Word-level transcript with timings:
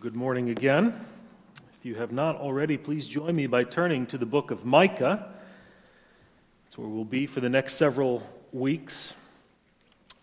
Good 0.00 0.14
morning 0.14 0.50
again. 0.50 0.94
If 1.76 1.84
you 1.84 1.96
have 1.96 2.12
not 2.12 2.36
already, 2.36 2.76
please 2.76 3.08
join 3.08 3.34
me 3.34 3.48
by 3.48 3.64
turning 3.64 4.06
to 4.06 4.18
the 4.18 4.26
book 4.26 4.52
of 4.52 4.64
Micah. 4.64 5.28
That's 6.64 6.78
where 6.78 6.86
we'll 6.86 7.04
be 7.04 7.26
for 7.26 7.40
the 7.40 7.48
next 7.48 7.74
several 7.74 8.22
weeks. 8.52 9.12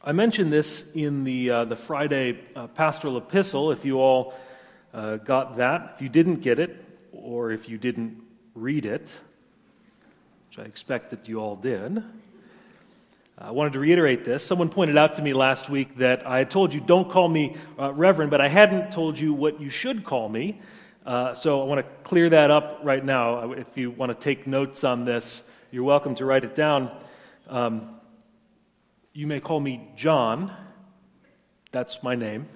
I 0.01 0.13
mentioned 0.13 0.53
this 0.53 0.89
in 0.93 1.25
the, 1.25 1.49
uh, 1.49 1.65
the 1.65 1.75
Friday 1.75 2.39
uh, 2.55 2.67
pastoral 2.67 3.17
epistle, 3.17 3.73
if 3.73 3.83
you 3.83 3.99
all 3.99 4.33
uh, 4.93 5.17
got 5.17 5.57
that. 5.57 5.91
If 5.95 6.01
you 6.01 6.07
didn't 6.07 6.37
get 6.37 6.57
it, 6.57 6.81
or 7.11 7.51
if 7.51 7.67
you 7.67 7.77
didn't 7.77 8.23
read 8.53 8.85
it, 8.85 9.11
which 10.47 10.57
I 10.57 10.69
expect 10.69 11.09
that 11.09 11.27
you 11.27 11.41
all 11.41 11.57
did, 11.57 12.01
I 13.37 13.51
wanted 13.51 13.73
to 13.73 13.79
reiterate 13.79 14.23
this. 14.23 14.45
Someone 14.45 14.69
pointed 14.69 14.95
out 14.95 15.15
to 15.15 15.21
me 15.21 15.33
last 15.33 15.69
week 15.69 15.97
that 15.97 16.25
I 16.25 16.45
told 16.45 16.73
you, 16.73 16.79
don't 16.79 17.09
call 17.09 17.27
me 17.27 17.57
uh, 17.77 17.91
Reverend, 17.91 18.31
but 18.31 18.39
I 18.39 18.47
hadn't 18.47 18.93
told 18.93 19.19
you 19.19 19.33
what 19.33 19.59
you 19.59 19.67
should 19.67 20.05
call 20.05 20.29
me. 20.29 20.61
Uh, 21.05 21.33
so 21.33 21.61
I 21.61 21.65
want 21.65 21.85
to 21.85 21.91
clear 22.03 22.29
that 22.29 22.49
up 22.49 22.79
right 22.83 23.03
now. 23.03 23.51
If 23.51 23.77
you 23.77 23.91
want 23.91 24.09
to 24.09 24.15
take 24.17 24.47
notes 24.47 24.85
on 24.85 25.03
this, 25.03 25.43
you're 25.69 25.83
welcome 25.83 26.15
to 26.15 26.23
write 26.23 26.45
it 26.45 26.55
down. 26.55 26.89
Um, 27.49 27.99
you 29.11 29.27
may 29.27 29.41
call 29.41 29.59
me 29.59 29.85
John. 29.97 30.55
That's 31.73 32.01
my 32.01 32.15
name. 32.15 32.47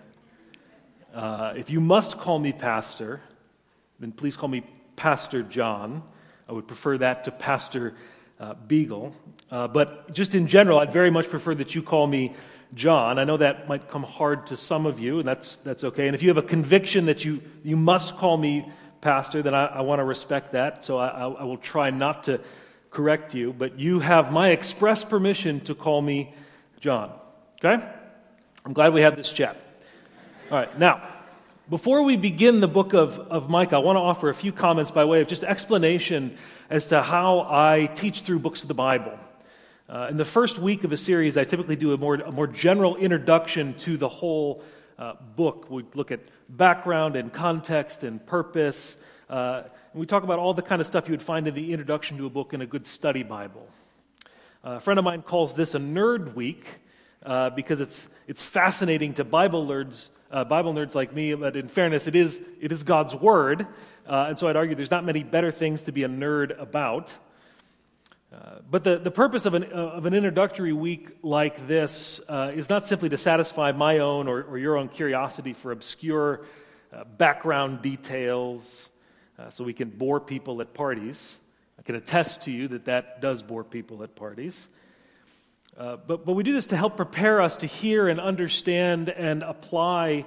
Uh, 1.14 1.56
if 1.58 1.70
you 1.70 1.82
must 1.82 2.18
call 2.18 2.40
me 2.40 2.54
Pastor, 2.54 3.20
then 4.00 4.14
please 4.14 4.38
call 4.38 4.48
me 4.48 4.64
Pastor 4.96 5.44
John. 5.44 6.04
I 6.48 6.54
would 6.54 6.68
prefer 6.68 6.98
that 7.00 7.26
to 7.26 7.32
Pastor 7.32 7.96
uh, 8.40 8.54
Beagle. 8.54 9.14
Uh, 9.52 9.68
but 9.68 10.14
just 10.14 10.36
in 10.36 10.48
general, 10.48 10.80
I'd 10.80 10.94
very 10.94 11.10
much 11.10 11.30
prefer 11.30 11.56
that 11.56 11.76
you 11.76 11.82
call 11.82 12.08
me 12.08 12.34
John. 12.74 13.20
I 13.20 13.24
know 13.24 13.38
that 13.38 13.68
might 13.68 13.90
come 13.90 14.04
hard 14.04 14.48
to 14.48 14.58
some 14.58 14.86
of 14.86 15.00
you, 15.00 15.20
and 15.20 15.28
that's, 15.28 15.58
that's 15.58 15.84
okay. 15.84 16.08
And 16.08 16.16
if 16.16 16.22
you 16.22 16.30
have 16.30 16.38
a 16.38 16.44
conviction 16.44 17.06
that 17.08 17.26
you, 17.26 17.42
you 17.64 17.76
must 17.76 18.16
call 18.18 18.38
me 18.38 18.70
pastor, 19.02 19.42
then 19.42 19.54
I, 19.54 19.66
I 19.66 19.82
want 19.82 20.00
to 20.00 20.04
respect 20.04 20.54
that. 20.54 20.86
So 20.86 20.98
I, 20.98 21.28
I, 21.28 21.44
will 21.44 21.58
try 21.58 21.90
not 21.90 22.26
to 22.26 22.42
correct 22.92 23.34
you. 23.34 23.54
But 23.54 23.80
you 23.80 24.00
have 24.00 24.32
my 24.32 24.50
express 24.50 25.04
permission 25.04 25.62
to 25.62 25.76
call 25.76 26.02
me 26.02 26.34
John. 26.80 27.12
Okay? 27.64 27.84
I'm 28.66 28.74
glad 28.74 28.94
we 28.94 29.02
had 29.02 29.16
this 29.16 29.32
chat. 29.32 29.58
All 30.52 30.58
right, 30.58 30.80
now. 30.80 31.02
Before 31.70 32.02
we 32.02 32.18
begin 32.18 32.62
the 32.62 32.68
book 32.68 32.94
of, 32.94 33.20
of 33.20 33.48
Micah, 33.48 33.76
I 33.76 33.80
want 33.80 33.98
to 33.98 34.02
offer 34.02 34.30
a 34.30 34.34
few 34.34 34.52
comments 34.52 34.90
by 34.90 35.06
way 35.06 35.22
of 35.22 35.28
just 35.28 35.44
explanation 35.44 36.36
as 36.68 36.88
to 36.88 37.04
how 37.04 37.46
I 37.48 37.92
teach 37.94 38.22
through 38.22 38.40
books 38.40 38.64
of 38.64 38.70
the 38.70 38.74
Bible. 38.74 39.20
Uh, 39.88 40.08
in 40.10 40.18
the 40.18 40.26
first 40.26 40.58
week 40.58 40.84
of 40.84 40.92
a 40.92 40.98
series, 40.98 41.38
I 41.38 41.44
typically 41.44 41.76
do 41.76 41.94
a 41.94 41.98
more, 41.98 42.16
a 42.16 42.32
more 42.32 42.48
general 42.48 42.96
introduction 42.96 43.76
to 43.76 43.98
the 43.98 44.10
whole 44.10 44.64
uh, 44.98 45.14
book. 45.36 45.70
We 45.70 45.86
look 45.94 46.10
at 46.10 46.22
background 46.50 47.16
and 47.16 47.32
context 47.32 48.04
and 48.04 48.26
purpose. 48.26 48.98
Uh, 49.30 49.62
and 49.94 50.00
we 50.00 50.08
talk 50.08 50.24
about 50.24 50.40
all 50.40 50.56
the 50.56 50.64
kind 50.64 50.82
of 50.82 50.88
stuff 50.88 51.08
you 51.08 51.14
would 51.14 51.22
find 51.22 51.48
in 51.48 51.54
the 51.54 51.72
introduction 51.72 52.18
to 52.18 52.26
a 52.26 52.32
book 52.32 52.52
in 52.56 52.64
a 52.64 52.66
good 52.66 52.88
study 52.88 53.22
Bible. 53.22 53.70
Uh, 54.66 54.72
a 54.72 54.80
friend 54.80 54.98
of 54.98 55.06
mine 55.06 55.22
calls 55.22 55.54
this 55.54 55.76
a 55.76 55.80
nerd 55.80 56.34
week 56.34 56.66
uh, 57.24 57.52
because 57.52 57.80
it's, 57.80 58.08
it's 58.28 58.42
fascinating 58.42 59.14
to 59.14 59.24
Bible 59.24 59.68
nerds 59.68 60.10
uh, 60.32 60.44
Bible 60.44 60.74
nerds 60.74 60.96
like 60.96 61.14
me, 61.14 61.34
but 61.34 61.56
in 61.56 61.68
fairness, 61.68 62.08
it 62.08 62.16
is, 62.16 62.42
it 62.60 62.72
is 62.72 62.84
God's 62.84 63.16
Word. 63.16 63.66
Uh, 64.08 64.28
and 64.30 64.40
so 64.40 64.48
I'd 64.48 64.56
argue 64.56 64.76
there's 64.76 64.92
not 64.92 65.04
many 65.06 65.24
better 65.24 65.52
things 65.52 65.84
to 65.84 65.92
be 65.92 66.04
a 66.04 66.10
nerd 66.10 66.60
about. 66.60 67.14
Uh, 68.32 68.60
but 68.70 68.84
the, 68.84 68.98
the 68.98 69.10
purpose 69.10 69.46
of 69.46 69.56
an, 69.56 69.64
uh, 69.64 69.76
of 69.76 70.06
an 70.06 70.14
introductory 70.14 70.74
week 70.74 71.10
like 71.24 71.66
this 71.66 72.22
uh, 72.30 72.52
is 72.54 72.70
not 72.70 72.88
simply 72.88 73.10
to 73.10 73.18
satisfy 73.18 73.72
my 73.72 74.00
own 74.00 74.28
or, 74.28 74.44
or 74.44 74.58
your 74.58 74.78
own 74.78 74.88
curiosity 74.88 75.54
for 75.54 75.72
obscure 75.72 76.42
uh, 76.94 77.04
background 77.18 77.82
details 77.82 78.90
so 79.48 79.64
we 79.64 79.72
can 79.72 79.90
bore 79.90 80.20
people 80.20 80.60
at 80.60 80.74
parties. 80.74 81.38
I 81.80 81.82
can 81.82 81.96
attest 81.96 82.42
to 82.42 82.52
you 82.52 82.68
that 82.68 82.86
that 82.86 83.22
does 83.22 83.42
bore 83.42 83.64
people 83.64 84.04
at 84.04 84.14
parties. 84.14 84.68
Uh, 85.80 85.96
but, 85.96 86.26
but 86.26 86.34
we 86.34 86.44
do 86.44 86.52
this 86.52 86.66
to 86.66 86.76
help 86.76 86.98
prepare 86.98 87.42
us 87.42 87.56
to 87.56 87.66
hear 87.66 88.10
and 88.10 88.20
understand 88.20 89.08
and 89.08 89.44
apply 89.44 90.26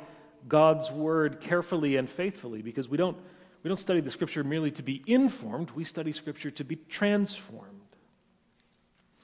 God's 0.48 0.90
word 0.90 1.42
carefully 1.42 1.96
and 1.96 2.08
faithfully 2.08 2.62
because 2.62 2.88
we 2.88 2.96
don't, 2.96 3.18
we 3.62 3.68
don't 3.68 3.76
study 3.76 4.00
the 4.00 4.10
scripture 4.10 4.42
merely 4.42 4.70
to 4.70 4.82
be 4.82 5.02
informed, 5.06 5.70
we 5.72 5.84
study 5.84 6.12
scripture 6.12 6.50
to 6.52 6.64
be 6.64 6.76
transformed. 6.88 7.68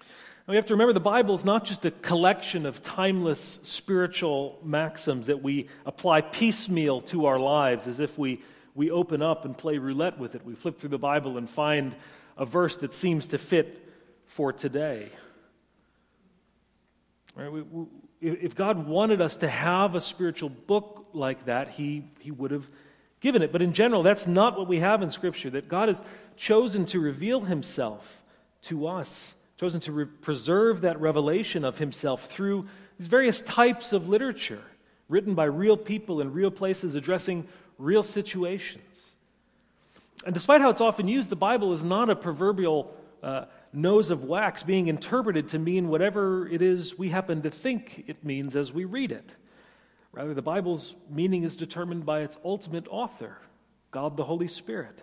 And 0.00 0.52
we 0.52 0.56
have 0.56 0.66
to 0.66 0.74
remember 0.74 0.92
the 0.92 1.00
Bible 1.00 1.34
is 1.34 1.46
not 1.46 1.64
just 1.64 1.86
a 1.86 1.90
collection 1.90 2.66
of 2.66 2.82
timeless 2.82 3.58
spiritual 3.62 4.58
maxims 4.62 5.28
that 5.28 5.42
we 5.42 5.68
apply 5.86 6.20
piecemeal 6.20 7.00
to 7.02 7.24
our 7.24 7.38
lives 7.38 7.86
as 7.86 8.00
if 8.00 8.18
we, 8.18 8.42
we 8.74 8.90
open 8.90 9.22
up 9.22 9.46
and 9.46 9.56
play 9.56 9.78
roulette 9.78 10.18
with 10.18 10.34
it. 10.34 10.44
We 10.44 10.54
flip 10.54 10.78
through 10.78 10.90
the 10.90 10.98
Bible 10.98 11.38
and 11.38 11.48
find 11.48 11.96
a 12.36 12.44
verse 12.44 12.76
that 12.78 12.92
seems 12.92 13.28
to 13.28 13.38
fit 13.38 13.82
for 14.26 14.52
today. 14.52 15.08
Right? 17.38 17.52
We, 17.52 17.62
we, 17.62 17.86
if 18.20 18.56
God 18.56 18.88
wanted 18.88 19.22
us 19.22 19.36
to 19.38 19.48
have 19.48 19.94
a 19.94 20.00
spiritual 20.00 20.48
book 20.48 21.06
like 21.12 21.44
that, 21.44 21.68
he, 21.68 22.04
he 22.18 22.32
would 22.32 22.50
have 22.50 22.66
given 23.20 23.42
it. 23.42 23.52
But 23.52 23.62
in 23.62 23.72
general, 23.72 24.02
that's 24.02 24.26
not 24.26 24.58
what 24.58 24.66
we 24.66 24.80
have 24.80 25.02
in 25.02 25.10
Scripture, 25.10 25.50
that 25.50 25.68
God 25.68 25.88
has 25.88 26.02
chosen 26.36 26.84
to 26.86 26.98
reveal 26.98 27.42
Himself 27.42 28.24
to 28.62 28.88
us, 28.88 29.34
chosen 29.56 29.80
to 29.82 29.92
re- 29.92 30.04
preserve 30.04 30.80
that 30.80 31.00
revelation 31.00 31.64
of 31.64 31.78
Himself 31.78 32.26
through 32.26 32.66
these 32.98 33.06
various 33.06 33.40
types 33.42 33.92
of 33.92 34.08
literature 34.08 34.62
written 35.08 35.34
by 35.34 35.44
real 35.44 35.76
people 35.76 36.20
in 36.20 36.32
real 36.32 36.50
places 36.50 36.96
addressing 36.96 37.46
real 37.78 38.02
situations. 38.02 39.12
And 40.26 40.34
despite 40.34 40.60
how 40.60 40.70
it's 40.70 40.80
often 40.80 41.06
used, 41.06 41.30
the 41.30 41.36
Bible 41.36 41.72
is 41.72 41.84
not 41.84 42.10
a 42.10 42.16
proverbial 42.16 42.92
uh, 43.22 43.44
nose 43.72 44.10
of 44.10 44.24
wax 44.24 44.62
being 44.62 44.88
interpreted 44.88 45.48
to 45.48 45.58
mean 45.58 45.88
whatever 45.88 46.48
it 46.48 46.62
is 46.62 46.98
we 46.98 47.08
happen 47.08 47.42
to 47.42 47.50
think 47.50 48.04
it 48.06 48.24
means 48.24 48.56
as 48.56 48.72
we 48.72 48.84
read 48.84 49.12
it. 49.12 49.34
Rather, 50.12 50.34
the 50.34 50.42
Bible's 50.42 50.94
meaning 51.10 51.42
is 51.44 51.56
determined 51.56 52.06
by 52.06 52.20
its 52.20 52.38
ultimate 52.44 52.86
author, 52.88 53.38
God 53.90 54.16
the 54.16 54.24
Holy 54.24 54.48
Spirit. 54.48 54.98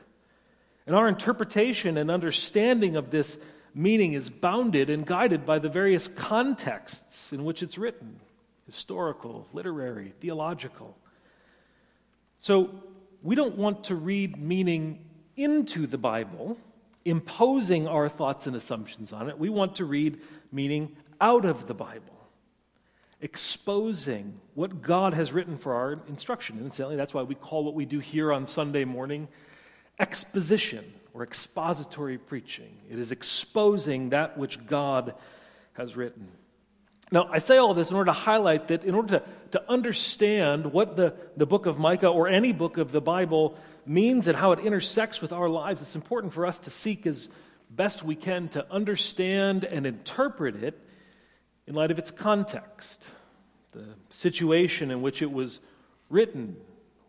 And 0.88 0.96
our 0.96 1.08
interpretation 1.08 1.98
and 1.98 2.12
understanding 2.12 2.96
of 2.96 3.12
this 3.12 3.38
meaning 3.74 4.14
is 4.14 4.30
bounded 4.30 4.90
and 4.90 5.06
guided 5.06 5.46
by 5.46 5.60
the 5.60 5.70
various 5.70 6.08
contexts 6.08 7.34
in 7.34 7.44
which 7.44 7.62
it's 7.64 7.78
written 7.78 8.20
historical, 8.66 9.48
literary, 9.54 10.14
theological. 10.20 10.98
So, 12.40 12.72
we 13.22 13.36
don't 13.36 13.58
want 13.58 13.86
to 13.86 13.96
read 13.96 14.38
meaning 14.38 15.06
into 15.36 15.88
the 15.88 15.98
Bible 15.98 16.58
imposing 17.06 17.88
our 17.88 18.10
thoughts 18.10 18.48
and 18.48 18.56
assumptions 18.56 19.14
on 19.14 19.30
it. 19.30 19.38
We 19.38 19.50
want 19.50 19.76
to 19.76 19.86
read 19.86 20.22
meaning 20.52 20.96
out 21.22 21.46
of 21.46 21.68
the 21.68 21.74
Bible, 21.74 22.28
exposing 23.22 24.40
what 24.56 24.82
God 24.82 25.14
has 25.14 25.32
written 25.32 25.58
for 25.58 25.76
our 25.76 26.00
instruction. 26.10 26.58
And 26.58 26.66
incidentally, 26.66 26.98
that's 26.98 27.14
why 27.14 27.22
we 27.22 27.36
call 27.36 27.64
what 27.64 27.76
we 27.76 27.86
do 27.86 28.00
here 28.00 28.34
on 28.34 28.48
Sunday 28.48 28.84
morning 28.84 29.28
exposition 30.00 30.84
or 31.14 31.24
expository 31.24 32.18
preaching. 32.18 32.78
It 32.90 33.00
is 33.00 33.12
exposing 33.12 34.10
that 34.10 34.38
which 34.38 34.66
God 34.66 35.14
has 35.74 35.96
written. 35.96 36.28
Now, 37.12 37.30
I 37.32 37.40
say 37.40 37.58
all 37.58 37.74
this 37.74 37.92
in 37.92 37.96
order 37.96 38.08
to 38.08 38.14
highlight 38.18 38.68
that 38.70 38.84
in 38.84 38.96
order 38.96 39.20
to, 39.20 39.24
to 39.52 39.72
understand 39.72 40.74
what 40.74 40.96
the, 40.96 41.14
the 41.38 41.46
book 41.46 41.68
of 41.68 41.78
Micah 41.78 42.08
or 42.08 42.28
any 42.28 42.52
book 42.52 42.78
of 42.78 42.92
the 42.92 43.00
Bible 43.00 43.58
means 43.88 44.28
and 44.28 44.38
how 44.38 44.52
it 44.52 44.60
intersects 44.60 45.22
with 45.22 45.34
our 45.34 45.50
lives, 45.50 45.82
it's 45.82 45.96
important 45.96 46.34
for 46.34 46.46
us 46.46 46.60
to 46.60 46.70
seek 46.70 47.06
as 47.06 47.30
best 47.70 48.04
we 48.04 48.16
can 48.16 48.48
to 48.50 48.66
understand 48.72 49.64
and 49.64 49.86
interpret 49.86 50.56
it 50.64 50.80
in 51.68 51.76
light 51.76 51.92
of 51.92 52.00
its 52.00 52.12
context, 52.12 53.08
the 53.72 53.86
situation 54.10 54.92
in 54.92 55.02
which 55.02 55.22
it 55.22 55.32
was 55.32 55.60
written, 56.10 56.56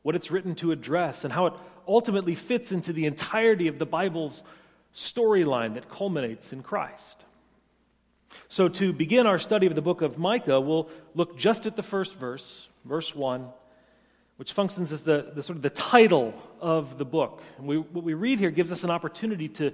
what 0.03 0.17
it's 0.17 0.31
written 0.31 0.55
to 0.57 0.73
address, 0.73 1.25
and 1.25 1.33
how 1.33 1.47
it 1.47 1.55
ultimately 1.87 2.35
fits 2.35 2.73
into 2.73 2.93
the 2.93 3.07
entirety 3.07 3.69
of 3.69 3.79
the 3.79 3.87
Bible's 3.87 4.43
storyline 4.95 5.75
that 5.75 5.91
culminates 5.91 6.53
in 6.53 6.63
Christ. 6.63 7.25
So, 8.49 8.69
to 8.69 8.93
begin 8.93 9.27
our 9.27 9.39
study 9.39 9.67
of 9.67 9.75
the 9.75 9.83
book 9.83 10.03
of 10.03 10.19
Micah, 10.19 10.61
we'll 10.61 10.91
look 11.15 11.39
just 11.39 11.67
at 11.67 11.77
the 11.77 11.83
first 11.83 12.17
verse, 12.17 12.69
verse 12.85 13.15
1, 13.15 13.47
which 14.37 14.53
functions 14.53 14.93
as 14.93 15.03
the, 15.03 15.33
the 15.35 15.43
sort 15.43 15.57
of 15.57 15.63
the 15.63 15.71
title 15.71 16.35
of 16.61 16.99
the 16.99 17.05
book. 17.05 17.43
And 17.59 17.67
we, 17.67 17.79
what 17.79 18.05
we 18.05 18.15
read 18.15 18.39
here 18.39 18.51
gives 18.51 18.71
us 18.71 18.85
an 18.85 18.91
opportunity 18.91 19.49
to, 19.51 19.73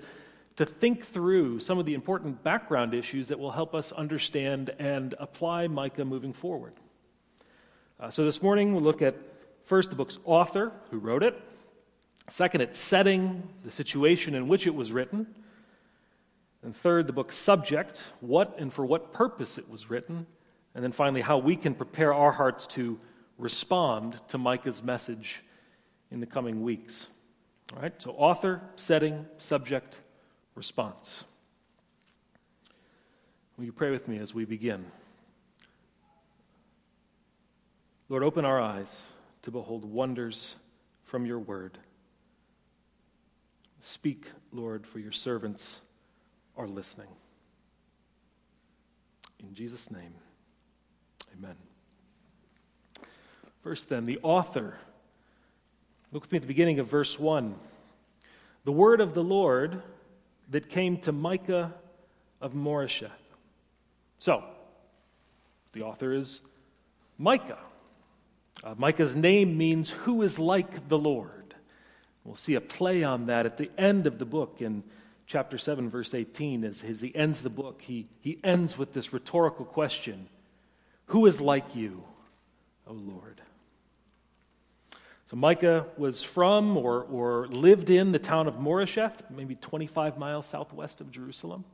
to 0.57 0.67
think 0.67 1.05
through 1.05 1.61
some 1.61 1.79
of 1.79 1.87
the 1.87 1.95
important 1.95 2.43
background 2.45 2.95
issues 2.95 3.29
that 3.29 3.39
will 3.39 3.51
help 3.51 3.75
us 3.75 3.91
understand 3.93 4.71
and 4.79 5.15
apply 5.19 5.67
Micah 5.67 6.05
moving 6.05 6.33
forward. 6.33 6.75
Uh, 7.99 8.11
so, 8.11 8.25
this 8.25 8.43
morning 8.43 8.73
we'll 8.73 8.83
look 8.83 9.03
at 9.03 9.17
first 9.65 9.91
the 9.91 9.97
book's 9.97 10.19
author, 10.25 10.73
who 10.91 10.99
wrote 10.99 11.23
it, 11.23 11.41
second, 12.29 12.61
its 12.61 12.79
setting, 12.79 13.49
the 13.65 13.71
situation 13.71 14.35
in 14.35 14.49
which 14.49 14.67
it 14.67 14.75
was 14.75 14.93
written. 14.93 15.27
And 16.63 16.77
third, 16.77 17.09
the 17.09 17.13
book's 17.13 17.37
subject, 17.37 18.05
what 18.21 18.57
and 18.59 18.73
for 18.73 18.87
what 18.87 19.13
purpose 19.13 19.59
it 19.59 19.69
was 19.69 19.91
written. 19.91 20.27
And 20.75 20.83
then 20.83 20.93
finally, 20.93 21.21
how 21.21 21.39
we 21.39 21.57
can 21.57 21.75
prepare 21.75 22.15
our 22.15 22.31
hearts 22.31 22.67
to 22.69 22.99
respond 23.43 24.21
to 24.29 24.39
Micah's 24.39 24.85
message 24.85 25.43
in 26.13 26.21
the 26.21 26.27
coming 26.27 26.63
weeks. 26.63 27.09
All 27.75 27.83
right, 27.83 28.01
so 28.01 28.13
author, 28.13 28.61
setting, 28.77 29.27
subject, 29.37 29.97
response. 30.55 31.25
Will 33.57 33.65
you 33.65 33.73
pray 33.73 33.91
with 33.91 34.07
me 34.07 34.19
as 34.19 34.33
we 34.33 34.45
begin? 34.45 34.85
Lord, 38.09 38.23
open 38.23 38.45
our 38.45 38.61
eyes 38.61 39.03
to 39.43 39.51
behold 39.51 39.85
wonders 39.85 40.55
from 41.03 41.27
your 41.27 41.41
word. 41.41 41.79
Speak, 43.81 44.27
Lord, 44.53 44.87
for 44.87 45.01
your 45.01 45.13
servants 45.13 45.81
are 46.57 46.69
listening. 46.69 47.09
In 49.41 49.53
Jesus' 49.55 49.91
name, 49.91 50.15
amen. 51.37 51.57
First, 53.63 53.89
then, 53.89 54.07
the 54.07 54.19
author. 54.23 54.77
Look 56.11 56.25
with 56.25 56.33
me 56.33 56.37
at 56.37 56.43
the 56.43 56.49
beginning 56.49 56.79
of 56.79 56.89
verse 56.89 57.19
1. 57.19 57.55
The 58.65 58.73
word 58.73 59.01
of 59.01 59.15
the 59.15 59.23
Lord 59.23 59.83
that 60.51 60.69
came 60.69 60.99
to 60.99 61.13
Micah 61.13 61.73
of 62.41 62.55
Moresheth. 62.55 63.11
So, 64.19 64.45
the 65.73 65.83
author 65.83 66.13
is 66.13 66.41
Micah. 67.19 67.59
Uh, 68.63 68.75
Micah's 68.77 69.17
name 69.17 69.57
means 69.57 69.91
who 69.91 70.23
is 70.23 70.39
like 70.39 70.89
the 70.89 70.99
Lord. 70.99 71.55
We'll 72.25 72.37
see 72.37 72.55
a 72.55 72.61
play 72.61 73.03
on 73.03 73.27
that 73.27 73.47
at 73.47 73.57
the 73.57 73.71
end 73.79 74.07
of 74.07 74.19
the 74.19 74.25
book 74.25 74.57
in 74.61 74.85
chapter 75.27 75.59
7, 75.59 75.89
verse 75.89 76.15
18. 76.15 76.65
As, 76.65 76.85
as 76.85 77.01
he 77.01 77.15
ends 77.15 77.43
the 77.43 77.51
book, 77.51 77.83
he, 77.83 78.07
he 78.21 78.39
ends 78.45 78.77
with 78.77 78.93
this 78.93 79.13
rhetorical 79.13 79.65
question 79.65 80.29
Who 81.07 81.27
is 81.27 81.41
like 81.41 81.75
you, 81.75 82.05
O 82.87 82.93
Lord? 82.93 83.41
So 85.33 85.39
Micah 85.39 85.87
was 85.97 86.23
from 86.23 86.77
or, 86.77 87.05
or 87.05 87.47
lived 87.47 87.89
in 87.89 88.13
the 88.13 88.19
town 88.19 88.47
of 88.47 88.57
Moresheth, 88.57 89.31
maybe 89.31 89.55
25 89.55 90.19
miles 90.19 90.45
southwest 90.45 91.01
of 91.01 91.11
Jerusalem. 91.11 91.65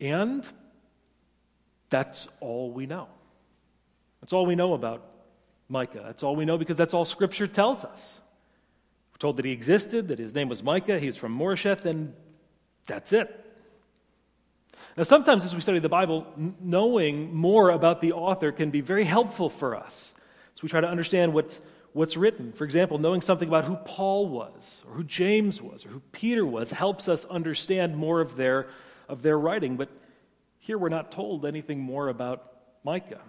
And 0.00 0.48
that's 1.90 2.26
all 2.40 2.70
we 2.70 2.86
know. 2.86 3.06
That's 4.22 4.32
all 4.32 4.46
we 4.46 4.54
know 4.54 4.72
about 4.72 5.12
Micah. 5.68 6.00
That's 6.02 6.22
all 6.22 6.34
we 6.36 6.46
know 6.46 6.56
because 6.56 6.78
that's 6.78 6.94
all 6.94 7.04
Scripture 7.04 7.46
tells 7.46 7.84
us. 7.84 8.18
We're 9.12 9.18
told 9.18 9.36
that 9.36 9.44
he 9.44 9.52
existed, 9.52 10.08
that 10.08 10.18
his 10.18 10.34
name 10.34 10.48
was 10.48 10.62
Micah, 10.62 10.98
he 10.98 11.06
was 11.06 11.18
from 11.18 11.38
Moresheth, 11.38 11.84
and 11.84 12.14
that's 12.86 13.12
it. 13.12 13.28
Now, 14.96 15.02
sometimes 15.02 15.44
as 15.44 15.54
we 15.54 15.60
study 15.60 15.80
the 15.80 15.90
Bible, 15.90 16.26
knowing 16.62 17.34
more 17.34 17.68
about 17.68 18.00
the 18.00 18.12
author 18.12 18.52
can 18.52 18.70
be 18.70 18.80
very 18.80 19.04
helpful 19.04 19.50
for 19.50 19.76
us. 19.76 20.14
So 20.54 20.62
we 20.62 20.70
try 20.70 20.80
to 20.80 20.88
understand 20.88 21.34
what's, 21.34 21.60
what's 21.92 22.16
written. 22.16 22.52
For 22.52 22.64
example, 22.64 22.98
knowing 22.98 23.20
something 23.20 23.48
about 23.48 23.64
who 23.64 23.76
Paul 23.76 24.28
was, 24.28 24.82
or 24.86 24.94
who 24.94 25.04
James 25.04 25.60
was, 25.60 25.84
or 25.84 25.90
who 25.90 26.00
Peter 26.12 26.46
was, 26.46 26.70
helps 26.70 27.08
us 27.08 27.24
understand 27.26 27.96
more 27.96 28.20
of 28.20 28.36
their, 28.36 28.68
of 29.08 29.22
their 29.22 29.38
writing. 29.38 29.76
But 29.76 29.88
here 30.58 30.78
we're 30.78 30.88
not 30.88 31.10
told 31.10 31.44
anything 31.44 31.80
more 31.80 32.08
about 32.08 32.52
Micah. 32.84 33.20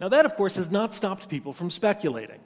Now, 0.00 0.08
that, 0.08 0.24
of 0.24 0.36
course, 0.36 0.56
has 0.56 0.70
not 0.70 0.94
stopped 0.94 1.28
people 1.28 1.52
from 1.52 1.70
speculating. 1.70 2.40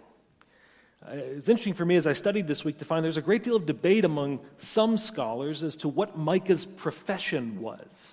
Uh, 1.06 1.17
it's 1.17 1.49
interesting 1.49 1.75
for 1.75 1.85
me 1.85 1.97
as 1.97 2.06
I 2.06 2.12
studied 2.12 2.47
this 2.47 2.65
week 2.65 2.79
to 2.79 2.85
find 2.85 3.05
there's 3.05 3.17
a 3.17 3.23
great 3.23 3.43
deal 3.43 3.56
of 3.56 3.67
debate 3.67 4.05
among 4.05 4.41
some 4.56 4.97
scholars 4.97 5.62
as 5.62 5.77
to 5.79 5.89
what 5.89 6.17
Micah's 6.17 6.65
profession 6.65 7.61
was. 7.61 8.12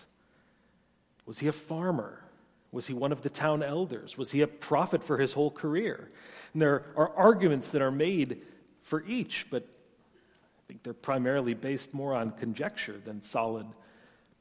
Was 1.25 1.39
he 1.39 1.47
a 1.47 1.51
farmer? 1.51 2.23
Was 2.71 2.87
he 2.87 2.93
one 2.93 3.11
of 3.11 3.21
the 3.21 3.29
town 3.29 3.63
elders? 3.63 4.17
Was 4.17 4.31
he 4.31 4.41
a 4.41 4.47
prophet 4.47 5.03
for 5.03 5.17
his 5.17 5.33
whole 5.33 5.51
career? 5.51 6.11
And 6.53 6.61
there 6.61 6.85
are 6.95 7.11
arguments 7.15 7.71
that 7.71 7.81
are 7.81 7.91
made 7.91 8.41
for 8.83 9.03
each, 9.05 9.47
but 9.49 9.63
I 9.63 10.61
think 10.67 10.83
they're 10.83 10.93
primarily 10.93 11.53
based 11.53 11.93
more 11.93 12.13
on 12.13 12.31
conjecture 12.31 12.99
than 13.03 13.21
solid 13.23 13.65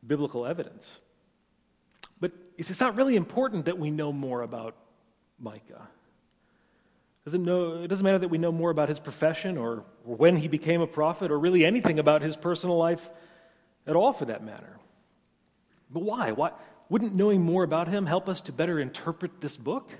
biblical 0.06 0.46
evidence. 0.46 0.90
But 2.20 2.32
it's 2.56 2.80
not 2.80 2.96
really 2.96 3.16
important 3.16 3.64
that 3.64 3.78
we 3.78 3.90
know 3.90 4.12
more 4.12 4.42
about 4.42 4.76
Micah. 5.38 5.88
Doesn't 7.24 7.44
know, 7.44 7.82
it 7.82 7.88
doesn't 7.88 8.04
matter 8.04 8.18
that 8.18 8.28
we 8.28 8.38
know 8.38 8.52
more 8.52 8.70
about 8.70 8.88
his 8.88 9.00
profession 9.00 9.58
or, 9.58 9.84
when 10.04 10.36
he 10.36 10.48
became 10.48 10.80
a 10.80 10.86
prophet 10.86 11.30
or 11.30 11.38
really 11.38 11.64
anything 11.64 11.98
about 11.98 12.22
his 12.22 12.36
personal 12.36 12.76
life 12.76 13.10
at 13.86 13.96
all 13.96 14.12
for 14.12 14.24
that 14.26 14.42
matter. 14.42 14.78
But 15.90 16.02
why? 16.04 16.32
why? 16.32 16.52
Wouldn't 16.90 17.14
knowing 17.14 17.42
more 17.42 17.64
about 17.64 17.88
him 17.88 18.06
help 18.06 18.28
us 18.28 18.40
to 18.42 18.52
better 18.52 18.78
interpret 18.80 19.40
this 19.40 19.56
book? 19.56 19.90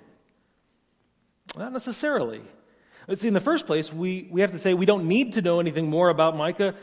Not 1.57 1.73
necessarily. 1.73 2.43
See, 3.15 3.29
in 3.29 3.35
the 3.35 3.41
first 3.41 3.67
place, 3.67 3.93
we, 3.93 4.29
we 4.31 4.43
have 4.43 4.53
to 4.53 4.59
say 4.59 4.75
we 4.75 4.87
don't 4.87 5.09
need 5.09 5.35
to 5.35 5.43
know 5.43 5.61
anything 5.61 5.89
more 5.89 6.09
about 6.09 6.37
Micah 6.37 6.75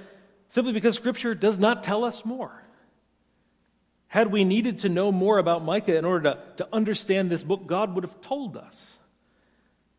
simply 0.50 0.74
because 0.74 0.96
Scripture 0.96 1.36
does 1.36 1.60
not 1.60 1.84
tell 1.84 2.04
us 2.04 2.26
more. 2.26 2.64
Had 4.08 4.32
we 4.32 4.44
needed 4.44 4.80
to 4.80 4.90
know 4.90 5.12
more 5.12 5.38
about 5.38 5.64
Micah 5.64 5.98
in 5.98 6.06
order 6.06 6.32
to, 6.32 6.54
to 6.58 6.68
understand 6.74 7.30
this 7.30 7.44
book, 7.44 7.68
God 7.68 7.96
would 7.96 8.04
have 8.04 8.22
told 8.22 8.58
us. 8.58 8.98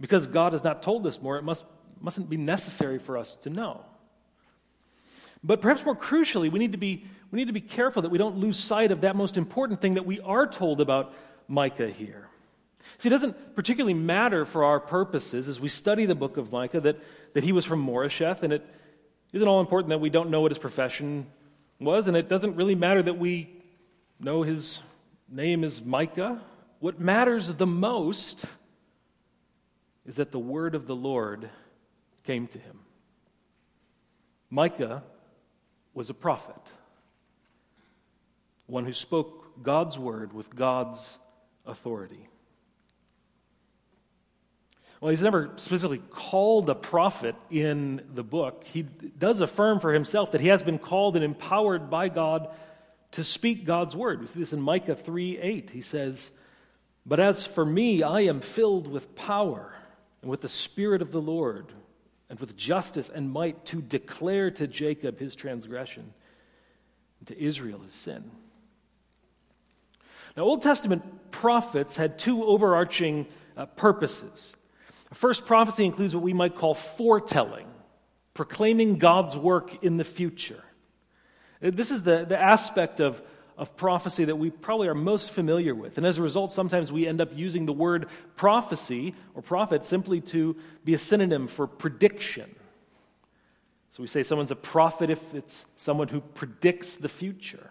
Because 0.01 0.27
God 0.27 0.53
has 0.53 0.65
not 0.65 0.83
told 0.83 1.07
us 1.07 1.21
more, 1.21 1.37
it 1.37 1.43
must, 1.43 1.65
mustn't 2.01 2.29
be 2.29 2.37
necessary 2.37 2.99
for 2.99 3.19
us 3.19 3.37
to 3.37 3.51
know. 3.51 3.85
But 5.45 5.61
perhaps 5.61 5.85
more 5.85 5.97
crucially, 5.97 6.51
we 6.51 6.59
need, 6.59 6.73
to 6.73 6.79
be, 6.79 7.05
we 7.31 7.39
need 7.39 7.47
to 7.47 7.53
be 7.53 7.61
careful 7.61 8.03
that 8.03 8.11
we 8.11 8.19
don't 8.19 8.39
lose 8.39 8.59
sight 8.59 8.91
of 8.91 9.03
that 9.03 9.17
most 9.17 9.37
important 9.37 9.81
thing 9.81 9.95
that 9.95 10.07
we 10.07 10.21
are 10.21 10.47
told 10.47 10.81
about 10.81 11.15
Micah 11.49 11.91
here. 11.91 12.29
See, 12.99 13.09
it 13.09 13.11
doesn't 13.11 13.55
particularly 13.55 13.95
matter 13.95 14.45
for 14.45 14.65
our 14.65 14.81
purposes 14.81 15.49
as 15.49 15.61
we 15.61 15.69
study 15.69 16.07
the 16.07 16.15
book 16.15 16.37
of 16.37 16.53
Micah 16.53 16.81
that, 16.81 16.99
that 17.35 17.45
he 17.45 17.53
was 17.53 17.65
from 17.65 17.85
Moresheth, 17.85 18.43
and 18.43 18.53
it 18.53 18.67
isn't 19.33 19.47
all 19.47 19.61
important 19.61 19.91
that 19.91 19.99
we 19.99 20.11
don't 20.11 20.31
know 20.31 20.41
what 20.41 20.51
his 20.51 20.59
profession 20.59 21.27
was, 21.79 22.09
and 22.09 22.17
it 22.17 22.29
doesn't 22.29 22.57
really 22.57 22.75
matter 22.75 23.03
that 23.03 23.19
we 23.19 23.51
know 24.19 24.43
his 24.43 24.81
name 25.29 25.65
is 25.65 25.85
Micah. 25.85 26.41
What 26.81 27.01
matters 27.01 27.49
the 27.49 27.67
most 27.67 28.45
is 30.07 30.17
that 30.17 30.31
the 30.31 30.39
word 30.39 30.75
of 30.75 30.87
the 30.87 30.97
Lord 30.97 31.51
came 32.25 32.47
to 32.49 32.59
him. 32.59 32.81
Micah 34.49 35.03
was 35.97 36.11
a 36.11 36.15
prophet, 36.15 36.61
one 38.67 38.85
who 38.85 38.93
spoke 38.93 39.63
God's 39.63 39.99
word 39.99 40.35
with 40.35 40.55
God's 40.55 41.19
authority. 41.65 42.29
Well, 45.01 45.09
he's 45.09 45.23
never 45.23 45.51
specifically 45.57 46.03
called 46.11 46.69
a 46.69 46.75
prophet 46.75 47.35
in 47.51 48.03
the 48.15 48.23
book. 48.23 48.65
He 48.65 48.83
does 48.83 49.41
affirm 49.41 49.81
for 49.81 49.95
himself 49.95 50.33
that 50.33 50.43
he 50.43 50.49
has 50.49 50.63
been 50.63 50.79
called 50.79 51.17
and 51.17 51.25
empowered 51.25 51.89
by 51.89 52.11
God 52.11 52.51
to 53.13 53.25
speak 53.25 53.65
God's 53.65 53.97
word. 53.97 54.21
We 54.21 54.27
see 54.27 54.39
this 54.39 54.53
in 54.53 54.61
Micah 54.61 54.97
3 54.97 55.39
8. 55.39 55.71
He 55.71 55.81
says, 55.81 56.31
But 57.07 57.21
as 57.21 57.47
for 57.47 57.65
me, 57.65 58.03
I 58.03 58.23
am 58.23 58.41
filled 58.41 58.87
with 58.87 59.15
power 59.15 59.75
and 60.21 60.31
with 60.31 60.43
the 60.43 60.49
Spirit 60.49 61.01
of 61.01 61.11
the 61.11 61.23
Lord 61.23 61.73
and 62.29 62.39
with 62.41 62.57
justice 62.57 63.09
and 63.09 63.31
might 63.31 63.65
to 63.67 63.81
declare 63.81 64.51
to 64.53 64.67
Jacob 64.67 65.19
his 65.19 65.37
transgression 65.37 66.13
and 67.21 67.29
to 67.29 67.41
Israel 67.41 67.79
his 67.81 67.93
sin. 67.93 68.31
Now, 70.37 70.43
Old 70.43 70.63
Testament 70.63 71.31
prophets 71.31 71.97
had 71.97 72.19
two 72.19 72.45
overarching 72.45 73.27
uh, 73.57 73.67
purposes. 73.67 74.53
First 75.13 75.47
prophecy 75.47 75.85
includes 75.85 76.15
what 76.15 76.23
we 76.23 76.35
might 76.35 76.57
call 76.57 76.75
foretelling, 76.75 77.67
proclaiming 78.35 78.99
God's 78.99 79.37
work 79.37 79.83
in 79.83 79.97
the 79.97 80.05
future. 80.05 80.63
This 81.61 81.91
is 81.91 82.03
the, 82.03 82.27
the 82.29 82.39
aspect 82.39 83.01
of, 83.01 83.23
of 83.57 83.77
prophecy 83.77 84.25
that 84.27 84.37
we 84.37 84.51
probably 84.51 84.89
are 84.89 84.95
most 84.95 85.31
familiar 85.31 85.75
with. 85.75 85.97
And 85.97 86.07
as 86.07 86.19
a 86.19 86.23
result, 86.23 86.53
sometimes 86.53 86.93
we 86.93 87.07
end 87.07 87.21
up 87.21 87.37
using 87.37 87.67
the 87.67 87.73
word 87.73 88.07
prophecy 88.37 89.15
or 89.35 89.43
prophet 89.43 89.85
simply 89.85 90.21
to 90.23 90.57
be 90.85 90.95
a 90.95 90.99
synonym 90.99 91.47
for 91.47 91.67
prediction. 91.67 92.55
So 93.91 94.03
we 94.03 94.09
say 94.09 94.23
someone's 94.23 94.51
a 94.51 94.57
prophet 94.57 95.09
if 95.09 95.35
it's 95.35 95.65
someone 95.77 96.09
who 96.09 96.21
predicts 96.21 96.97
the 96.97 97.09
future. 97.09 97.71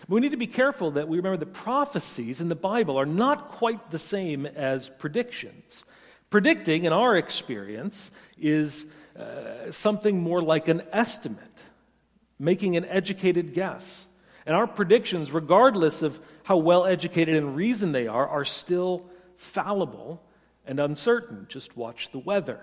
But 0.00 0.10
we 0.16 0.20
need 0.20 0.32
to 0.32 0.36
be 0.36 0.46
careful 0.46 0.90
that 0.92 1.08
we 1.08 1.16
remember 1.16 1.38
that 1.38 1.54
prophecies 1.54 2.42
in 2.42 2.50
the 2.50 2.54
Bible 2.54 2.98
are 2.98 3.06
not 3.06 3.48
quite 3.48 3.90
the 3.90 3.98
same 3.98 4.44
as 4.44 4.90
predictions. 4.90 5.84
Predicting, 6.28 6.84
in 6.84 6.92
our 6.92 7.16
experience, 7.16 8.10
is 8.38 8.84
uh, 9.18 9.70
something 9.70 10.20
more 10.20 10.42
like 10.42 10.68
an 10.68 10.82
estimate 10.92 11.62
making 12.38 12.76
an 12.76 12.84
educated 12.84 13.54
guess. 13.54 14.06
And 14.46 14.54
our 14.54 14.66
predictions, 14.66 15.32
regardless 15.32 16.02
of 16.02 16.20
how 16.42 16.58
well 16.58 16.84
educated 16.84 17.34
and 17.34 17.56
reasoned 17.56 17.94
they 17.94 18.06
are, 18.06 18.28
are 18.28 18.44
still 18.44 19.06
fallible 19.36 20.22
and 20.66 20.78
uncertain. 20.78 21.46
Just 21.48 21.76
watch 21.76 22.10
the 22.10 22.18
weather. 22.18 22.60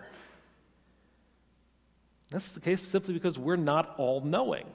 That's 2.29 2.51
the 2.51 2.59
case 2.59 2.87
simply 2.87 3.13
because 3.13 3.37
we're 3.37 3.55
not 3.55 3.95
all 3.97 4.21
knowing. 4.21 4.65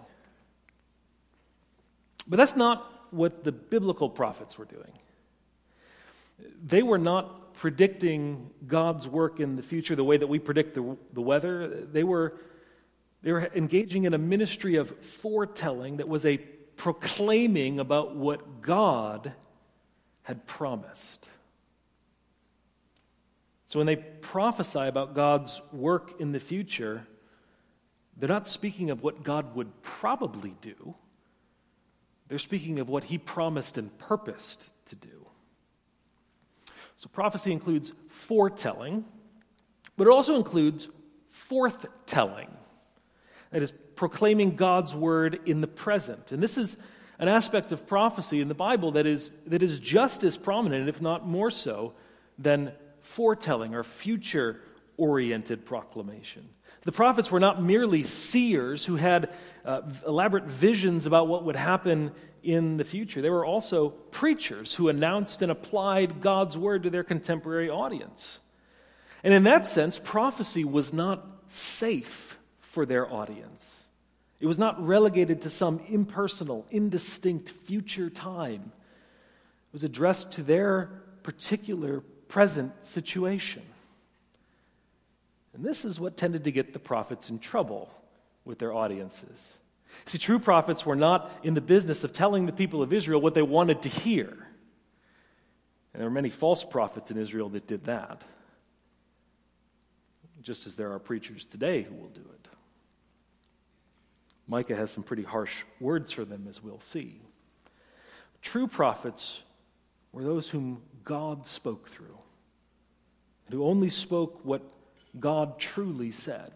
But 2.27 2.37
that's 2.37 2.57
not 2.57 2.93
what 3.13 3.45
the 3.45 3.53
biblical 3.53 4.11
prophets 4.11 4.59
were 4.59 4.65
doing. 4.65 4.93
They 6.65 6.83
were 6.83 6.99
not 6.99 7.55
predicting 7.55 8.51
God's 8.67 9.09
work 9.09 9.41
in 9.41 9.57
the 9.57 9.63
future 9.63 9.97
the 9.97 10.05
way 10.05 10.17
that 10.17 10.27
we 10.27 10.39
predict 10.39 10.75
the, 10.75 10.97
the 11.15 11.23
weather. 11.23 11.87
They 11.91 12.05
were, 12.05 12.35
they 13.23 13.33
were 13.33 13.51
engaging 13.55 14.05
in 14.05 14.13
a 14.13 14.19
ministry 14.19 14.77
of 14.77 14.91
foretelling 14.99 15.97
that 15.97 16.09
was 16.09 16.27
a 16.27 16.39
proclaiming 16.77 17.81
about 17.81 18.15
what 18.15 18.63
God 18.63 19.33
had 20.23 20.47
promised. 20.47 21.29
So 23.69 23.79
when 23.79 23.87
they 23.87 23.97
prophesy 23.97 24.81
about 24.81 25.15
God's 25.15 25.61
work 25.73 26.21
in 26.21 26.33
the 26.33 26.41
future, 26.41 27.07
they're 28.17 28.29
not 28.29 28.49
speaking 28.49 28.91
of 28.91 29.03
what 29.03 29.23
God 29.23 29.55
would 29.57 29.83
probably 29.83 30.55
do. 30.61 30.95
They're 32.29 32.39
speaking 32.39 32.79
of 32.79 32.89
what 32.89 33.05
he 33.05 33.19
promised 33.19 33.79
and 33.79 33.97
purposed 33.99 34.71
to 34.87 34.97
do. 34.97 35.27
So 36.97 37.09
prophecy 37.13 37.53
includes 37.53 37.93
foretelling, 38.09 39.05
but 39.97 40.07
it 40.07 40.11
also 40.11 40.37
includes 40.37 40.89
forthtelling. 41.33 42.49
That 43.51 43.63
is, 43.63 43.73
proclaiming 43.97 44.55
God's 44.55 44.95
word 44.95 45.41
in 45.47 45.61
the 45.61 45.67
present. 45.67 46.31
And 46.31 46.43
this 46.43 46.57
is 46.57 46.77
an 47.19 47.29
aspect 47.29 47.73
of 47.73 47.87
prophecy 47.87 48.41
in 48.41 48.49
the 48.49 48.55
Bible 48.55 48.93
that 48.93 49.07
is, 49.07 49.33
that 49.47 49.63
is 49.63 49.81
just 49.81 50.23
as 50.23 50.37
prominent, 50.37 50.89
if 50.89 51.01
not 51.01 51.27
more 51.27 51.51
so, 51.51 51.95
than 52.39 52.73
foretelling 53.01 53.75
or 53.75 53.83
future 53.83 54.61
oriented 54.97 55.65
proclamation. 55.65 56.49
The 56.83 56.93
prophets 56.93 57.31
were 57.31 57.41
not 57.41 57.63
merely 57.63 58.05
seers 58.05 58.85
who 58.85 58.97
had 58.97 59.35
uh, 59.65 59.83
elaborate 60.07 60.45
visions 60.45 61.07
about 61.07 61.27
what 61.27 61.45
would 61.45 61.57
happen 61.57 62.13
in 62.45 62.77
the 62.77 62.85
future. 62.85 63.21
They 63.21 63.31
were 63.31 63.45
also 63.45 63.89
preachers 63.89 64.75
who 64.75 64.89
announced 64.89 65.43
and 65.43 65.51
applied 65.51 66.21
God's 66.21 66.57
word 66.57 66.85
to 66.85 66.91
their 66.91 67.03
contemporary 67.03 67.69
audience. 67.69 68.39
And 69.25 69.35
in 69.35 69.43
that 69.45 69.67
sense, 69.67 69.99
prophecy 69.99 70.65
was 70.65 70.93
not 70.93 71.27
safe 71.49 72.39
for 72.61 72.87
their 72.87 73.13
audience. 73.13 73.76
It 74.39 74.47
was 74.47 74.59
not 74.59 74.85
relegated 74.85 75.43
to 75.43 75.51
some 75.51 75.81
impersonal, 75.89 76.67
indistinct 76.71 77.49
future 77.49 78.11
time. 78.11 78.73
It 78.73 79.73
was 79.73 79.85
addressed 79.85 80.33
to 80.33 80.43
their 80.43 80.91
particular 81.23 82.01
present 82.29 82.85
situation. 82.85 83.63
And 85.55 85.65
this 85.65 85.85
is 85.87 85.99
what 85.99 86.17
tended 86.19 86.45
to 86.45 86.53
get 86.53 86.75
the 86.75 86.79
prophets 86.79 87.31
in 87.31 87.39
trouble 87.39 87.91
with 88.45 88.59
their 88.59 88.75
audiences. 88.75 89.57
See, 90.05 90.19
true 90.19 90.39
prophets 90.39 90.85
were 90.85 90.97
not 90.97 91.31
in 91.43 91.55
the 91.55 91.61
business 91.61 92.05
of 92.05 92.13
telling 92.13 92.45
the 92.45 92.53
people 92.53 92.83
of 92.83 92.93
Israel 92.93 93.21
what 93.21 93.35
they 93.35 93.43
wanted 93.43 93.83
to 93.83 93.89
hear. 93.89 94.29
And 94.29 96.03
there 96.03 96.05
were 96.05 96.15
many 96.15 96.29
false 96.29 96.63
prophets 96.63 97.11
in 97.11 97.17
Israel 97.17 97.49
that 97.51 97.67
did 97.67 97.85
that, 97.85 98.23
just 100.43 100.67
as 100.67 100.75
there 100.75 100.93
are 100.93 100.99
preachers 100.99 101.47
today 101.47 101.83
who 101.83 101.95
will 101.95 102.11
do 102.11 102.21
it. 102.21 102.46
Micah 104.49 104.77
has 104.77 104.91
some 104.91 105.03
pretty 105.03 105.23
harsh 105.23 105.65
words 105.81 106.13
for 106.13 106.25
them, 106.25 106.47
as 106.49 106.63
we'll 106.63 106.81
see. 106.81 107.21
True 108.43 108.69
prophets 108.69 109.43
were 110.13 110.23
those 110.23 110.51
whom 110.51 110.83
God 111.05 111.47
spoke 111.47 111.89
through, 111.89 112.19
and 113.47 113.55
who 113.55 113.65
only 113.65 113.91
spoke 113.91 114.45
what 114.45 114.63
God 115.19 115.59
truly 115.59 116.11
said, 116.11 116.53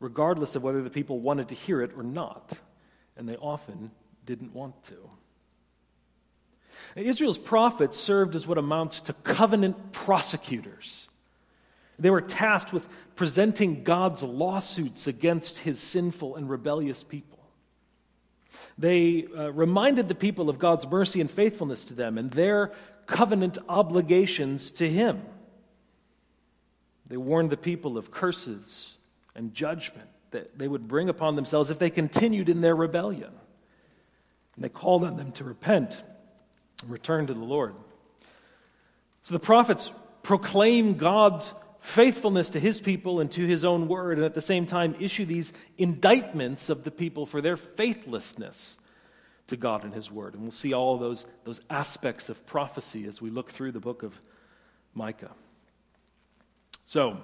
regardless 0.00 0.56
of 0.56 0.62
whether 0.62 0.82
the 0.82 0.90
people 0.90 1.20
wanted 1.20 1.48
to 1.48 1.54
hear 1.54 1.82
it 1.82 1.92
or 1.96 2.02
not, 2.02 2.58
and 3.16 3.28
they 3.28 3.36
often 3.36 3.90
didn't 4.24 4.54
want 4.54 4.82
to. 4.84 5.10
Israel's 6.94 7.38
prophets 7.38 7.96
served 7.96 8.34
as 8.34 8.46
what 8.46 8.58
amounts 8.58 9.02
to 9.02 9.12
covenant 9.12 9.92
prosecutors. 9.92 11.08
They 11.98 12.10
were 12.10 12.20
tasked 12.20 12.72
with 12.72 12.88
presenting 13.14 13.82
God's 13.82 14.22
lawsuits 14.22 15.06
against 15.06 15.58
his 15.58 15.78
sinful 15.80 16.36
and 16.36 16.48
rebellious 16.48 17.02
people. 17.02 17.38
They 18.78 19.26
uh, 19.26 19.52
reminded 19.52 20.08
the 20.08 20.14
people 20.14 20.50
of 20.50 20.58
God's 20.58 20.86
mercy 20.86 21.20
and 21.20 21.30
faithfulness 21.30 21.84
to 21.86 21.94
them 21.94 22.18
and 22.18 22.30
their 22.30 22.72
covenant 23.06 23.58
obligations 23.68 24.70
to 24.72 24.88
him. 24.88 25.22
They 27.06 27.16
warned 27.16 27.50
the 27.50 27.56
people 27.56 27.96
of 27.96 28.10
curses 28.10 28.96
and 29.34 29.54
judgment 29.54 30.08
that 30.32 30.58
they 30.58 30.68
would 30.68 30.88
bring 30.88 31.08
upon 31.08 31.36
themselves 31.36 31.70
if 31.70 31.78
they 31.78 31.90
continued 31.90 32.48
in 32.48 32.60
their 32.60 32.76
rebellion. 32.76 33.30
And 34.54 34.64
they 34.64 34.68
called 34.68 35.04
on 35.04 35.16
them 35.16 35.32
to 35.32 35.44
repent 35.44 36.02
and 36.82 36.90
return 36.90 37.26
to 37.28 37.34
the 37.34 37.40
Lord. 37.40 37.74
So 39.22 39.34
the 39.34 39.40
prophets 39.40 39.90
proclaim 40.22 40.96
God's 40.96 41.52
faithfulness 41.86 42.50
to 42.50 42.58
his 42.58 42.80
people 42.80 43.20
and 43.20 43.30
to 43.30 43.46
his 43.46 43.64
own 43.64 43.86
word, 43.86 44.18
and 44.18 44.26
at 44.26 44.34
the 44.34 44.40
same 44.40 44.66
time 44.66 44.96
issue 44.98 45.24
these 45.24 45.52
indictments 45.78 46.68
of 46.68 46.82
the 46.82 46.90
people 46.90 47.24
for 47.24 47.40
their 47.40 47.56
faithlessness 47.56 48.76
to 49.46 49.56
God 49.56 49.84
and 49.84 49.94
his 49.94 50.10
word. 50.10 50.34
And 50.34 50.42
we'll 50.42 50.50
see 50.50 50.72
all 50.72 50.98
those, 50.98 51.26
those 51.44 51.60
aspects 51.70 52.28
of 52.28 52.44
prophecy 52.44 53.06
as 53.06 53.22
we 53.22 53.30
look 53.30 53.52
through 53.52 53.70
the 53.70 53.80
book 53.80 54.02
of 54.02 54.20
Micah. 54.94 55.30
So, 56.84 57.18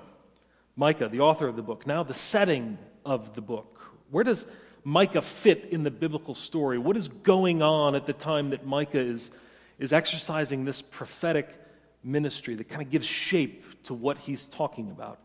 Micah, 0.76 1.08
the 1.08 1.20
author 1.20 1.48
of 1.48 1.56
the 1.56 1.62
book, 1.62 1.84
now 1.84 2.04
the 2.04 2.14
setting 2.14 2.78
of 3.04 3.34
the 3.34 3.42
book. 3.42 3.80
Where 4.12 4.22
does 4.22 4.46
Micah 4.84 5.22
fit 5.22 5.70
in 5.72 5.82
the 5.82 5.90
biblical 5.90 6.34
story? 6.34 6.78
What 6.78 6.96
is 6.96 7.08
going 7.08 7.62
on 7.62 7.96
at 7.96 8.06
the 8.06 8.12
time 8.12 8.50
that 8.50 8.64
Micah 8.64 9.00
is, 9.00 9.32
is 9.80 9.92
exercising 9.92 10.64
this 10.64 10.82
prophetic 10.82 11.58
ministry 12.04 12.54
that 12.54 12.68
kind 12.68 12.82
of 12.82 12.90
gives 12.90 13.06
shape 13.06 13.64
to 13.84 13.94
what 13.94 14.18
he's 14.18 14.46
talking 14.46 14.90
about? 14.90 15.18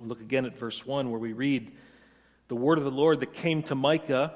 Look 0.00 0.20
again 0.20 0.46
at 0.46 0.56
verse 0.56 0.86
1 0.86 1.10
where 1.10 1.20
we 1.20 1.32
read 1.32 1.72
the 2.48 2.56
word 2.56 2.78
of 2.78 2.84
the 2.84 2.90
Lord 2.90 3.20
that 3.20 3.32
came 3.32 3.62
to 3.64 3.74
Micah 3.74 4.34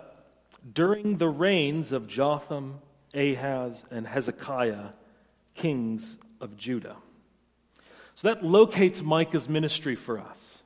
during 0.73 1.19
the 1.19 1.29
reigns 1.29 1.93
of 1.93 2.07
Jotham, 2.07 2.81
Ahaz, 3.15 3.85
and 3.91 4.07
Hezekiah, 4.07 4.89
kings 5.55 6.19
of 6.41 6.57
Judah. 6.57 6.97
So 8.15 8.29
that 8.29 8.45
locates 8.45 9.03
Micah's 9.03 9.49
ministry 9.49 9.95
for 9.97 10.21
us. 10.21 10.63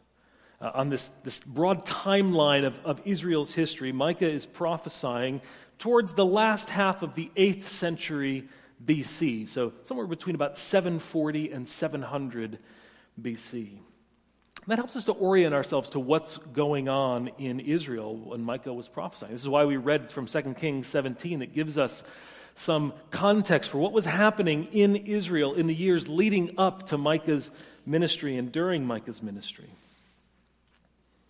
Uh, 0.61 0.73
on 0.75 0.89
this, 0.89 1.09
this 1.25 1.41
broad 1.41 1.87
timeline 1.87 2.65
of, 2.65 2.79
of 2.85 3.01
Israel's 3.05 3.55
history, 3.55 3.93
Micah 3.93 4.29
is 4.29 4.45
prophesying 4.45 5.41
towards 5.79 6.15
the 6.15 6.27
last 6.27 6.71
half 6.71 7.03
of 7.03 7.15
the 7.15 7.31
8th 7.37 7.63
century 7.63 8.49
BC, 8.85 9.49
so 9.49 9.73
somewhere 9.83 10.07
between 10.07 10.35
about 10.35 10.57
740 10.59 11.53
and 11.53 11.69
700 11.69 12.59
BC. 13.21 13.79
That 14.67 14.79
helps 14.79 14.97
us 14.97 15.07
to 15.07 15.13
orient 15.13 15.55
ourselves 15.55 15.91
to 15.91 16.01
what's 16.01 16.37
going 16.37 16.89
on 16.89 17.29
in 17.39 17.59
Israel 17.59 18.15
when 18.17 18.43
Micah 18.43 18.73
was 18.73 18.87
prophesying. 18.87 19.33
This 19.33 19.41
is 19.41 19.49
why 19.49 19.65
we 19.65 19.79
read 19.79 20.11
from 20.11 20.27
2 20.27 20.55
Kings 20.55 20.87
17 20.89 21.39
that 21.39 21.55
gives 21.55 21.79
us 21.79 22.03
some 22.55 22.93
context 23.11 23.71
for 23.71 23.79
what 23.79 23.93
was 23.93 24.05
happening 24.05 24.69
in 24.73 24.97
Israel 24.97 25.55
in 25.55 25.69
the 25.69 25.75
years 25.75 26.09
leading 26.09 26.59
up 26.59 26.87
to 26.87 26.99
Micah's 26.99 27.51
ministry 27.87 28.37
and 28.37 28.53
during 28.53 28.85
Micah's 28.85 29.23
ministry. 29.23 29.71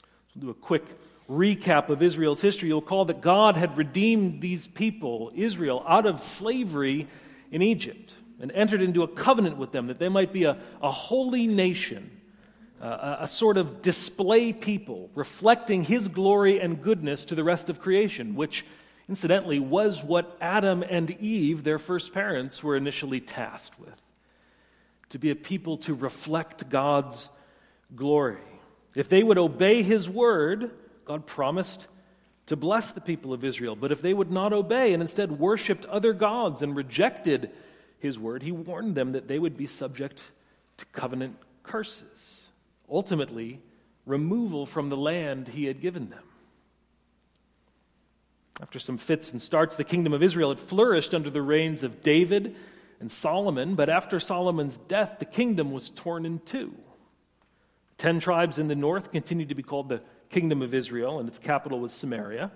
So 0.00 0.40
we'll 0.40 0.46
do 0.46 0.50
a 0.50 0.54
quick 0.54 0.84
recap 1.28 1.90
of 1.90 2.02
Israel's 2.02 2.40
history. 2.40 2.70
You'll 2.70 2.80
recall 2.80 3.04
that 3.04 3.20
God 3.20 3.56
had 3.56 3.76
redeemed 3.76 4.40
these 4.40 4.66
people, 4.66 5.30
Israel, 5.34 5.84
out 5.86 6.06
of 6.06 6.20
slavery 6.20 7.06
in 7.50 7.62
Egypt 7.62 8.14
and 8.40 8.52
entered 8.52 8.82
into 8.82 9.02
a 9.02 9.08
covenant 9.08 9.56
with 9.56 9.72
them 9.72 9.88
that 9.88 9.98
they 9.98 10.08
might 10.08 10.32
be 10.32 10.44
a, 10.44 10.58
a 10.82 10.90
holy 10.90 11.46
nation, 11.46 12.10
a, 12.80 13.18
a 13.20 13.28
sort 13.28 13.56
of 13.56 13.82
display 13.82 14.52
people, 14.52 15.10
reflecting 15.14 15.82
his 15.82 16.08
glory 16.08 16.60
and 16.60 16.82
goodness 16.82 17.24
to 17.26 17.34
the 17.34 17.44
rest 17.44 17.68
of 17.68 17.80
creation, 17.80 18.34
which 18.36 18.64
incidentally, 19.08 19.58
was 19.58 20.04
what 20.04 20.36
Adam 20.40 20.84
and 20.88 21.10
Eve, 21.12 21.64
their 21.64 21.78
first 21.78 22.12
parents, 22.12 22.62
were 22.62 22.76
initially 22.76 23.20
tasked 23.20 23.78
with 23.80 24.02
to 25.08 25.18
be 25.18 25.30
a 25.30 25.36
people 25.36 25.78
to 25.78 25.94
reflect 25.94 26.68
God's 26.68 27.30
glory. 27.96 28.42
If 28.94 29.08
they 29.08 29.22
would 29.22 29.38
obey 29.38 29.82
his 29.82 30.08
word, 30.08 30.70
God 31.06 31.24
promised 31.24 31.86
to 32.48 32.56
bless 32.56 32.92
the 32.92 33.00
people 33.00 33.34
of 33.34 33.44
Israel. 33.44 33.76
But 33.76 33.92
if 33.92 34.00
they 34.00 34.14
would 34.14 34.30
not 34.30 34.54
obey 34.54 34.94
and 34.94 35.02
instead 35.02 35.38
worshiped 35.38 35.84
other 35.86 36.14
gods 36.14 36.62
and 36.62 36.74
rejected 36.74 37.50
his 37.98 38.18
word, 38.18 38.42
he 38.42 38.52
warned 38.52 38.94
them 38.94 39.12
that 39.12 39.28
they 39.28 39.38
would 39.38 39.56
be 39.56 39.66
subject 39.66 40.30
to 40.78 40.86
covenant 40.86 41.36
curses, 41.62 42.48
ultimately, 42.90 43.60
removal 44.06 44.64
from 44.64 44.88
the 44.88 44.96
land 44.96 45.48
he 45.48 45.66
had 45.66 45.82
given 45.82 46.08
them. 46.08 46.22
After 48.62 48.78
some 48.78 48.96
fits 48.96 49.30
and 49.30 49.42
starts, 49.42 49.76
the 49.76 49.84
kingdom 49.84 50.14
of 50.14 50.22
Israel 50.22 50.48
had 50.48 50.58
flourished 50.58 51.14
under 51.14 51.28
the 51.28 51.42
reigns 51.42 51.82
of 51.82 52.02
David 52.02 52.56
and 52.98 53.12
Solomon, 53.12 53.74
but 53.74 53.90
after 53.90 54.18
Solomon's 54.18 54.78
death, 54.78 55.16
the 55.18 55.26
kingdom 55.26 55.70
was 55.70 55.90
torn 55.90 56.24
in 56.24 56.38
two. 56.40 56.74
Ten 57.98 58.20
tribes 58.20 58.58
in 58.58 58.68
the 58.68 58.74
north 58.74 59.12
continued 59.12 59.50
to 59.50 59.54
be 59.54 59.62
called 59.62 59.90
the 59.90 60.00
kingdom 60.30 60.62
of 60.62 60.74
Israel, 60.74 61.18
and 61.18 61.28
its 61.28 61.38
capital 61.38 61.80
was 61.80 61.92
Samaria. 61.92 62.50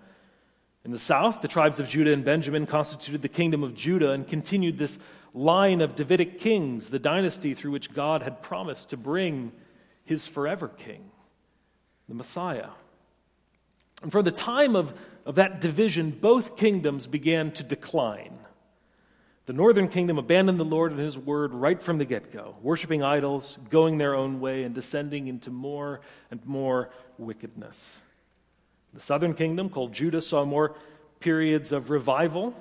In 0.85 0.91
the 0.91 0.99
south, 0.99 1.41
the 1.41 1.49
tribes 1.49 1.79
of 1.79 1.89
Judah 1.89 2.13
and 2.13 2.25
Benjamin 2.25 2.67
constituted 2.67 3.23
the 3.23 3.29
kingdom 3.29 3.63
of 3.63 3.75
Judah 3.75 4.11
and 4.11 4.27
continued 4.27 4.79
this 4.79 4.99
line 5.33 5.81
of 5.81 5.95
Davidic 5.95 6.39
kings, 6.39 6.91
the 6.91 6.99
dynasty 6.99 7.55
through 7.55 7.71
which 7.71 7.95
God 7.95 8.23
had 8.23 8.43
promised 8.43 8.91
to 8.91 8.97
bring 8.97 9.53
his 10.05 10.27
forever 10.27 10.69
king, 10.69 11.11
the 12.09 12.15
Messiah. 12.15 12.71
And 14.03 14.11
for 14.11 14.23
the 14.23 14.33
time 14.33 14.75
of, 14.75 14.93
of 15.25 15.37
that 15.37 15.61
division, 15.61 16.11
both 16.11 16.57
kingdoms 16.57 17.07
began 17.07 17.53
to 17.53 17.63
decline. 17.63 18.39
The 19.47 19.53
northern 19.53 19.89
kingdom 19.89 20.19
abandoned 20.19 20.59
the 20.59 20.65
Lord 20.65 20.93
and 20.93 21.01
his 21.01 21.19
word 21.19 21.53
right 21.53 21.81
from 21.83 21.99
the 21.99 22.05
get 22.05 22.33
go, 22.33 22.57
worshiping 22.63 23.03
idols, 23.03 23.59
going 23.71 23.99
their 23.99 24.15
own 24.15 24.41
way, 24.41 24.63
and 24.65 24.75
descending 24.75 25.29
into 25.29 25.51
more 25.51 26.01
and 26.31 26.45
more 26.47 26.91
wickedness. 27.19 28.01
The 28.95 29.01
southern 29.01 29.35
kingdom, 29.35 29.71
called 29.71 29.93
Judah, 29.93 30.21
saw 30.21 30.45
more 30.45 30.77
periods 31.21 31.73
of 31.73 31.91
revival, 31.91 32.55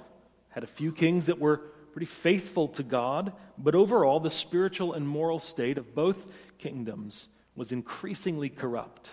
had 0.50 0.63
a 0.63 0.67
few 0.67 0.91
kings 0.91 1.25
that 1.25 1.39
were 1.39 1.58
pretty 1.91 2.05
faithful 2.05 2.67
to 2.70 2.84
God, 2.84 3.34
but 3.58 3.75
overall, 3.75 4.20
the 4.20 4.29
spiritual 4.29 4.93
and 4.93 5.08
moral 5.08 5.39
state 5.39 5.77
of 5.77 5.93
both 5.93 6.27
kingdoms 6.58 7.27
was 7.55 7.72
increasingly 7.72 8.50
corrupt. 8.50 9.12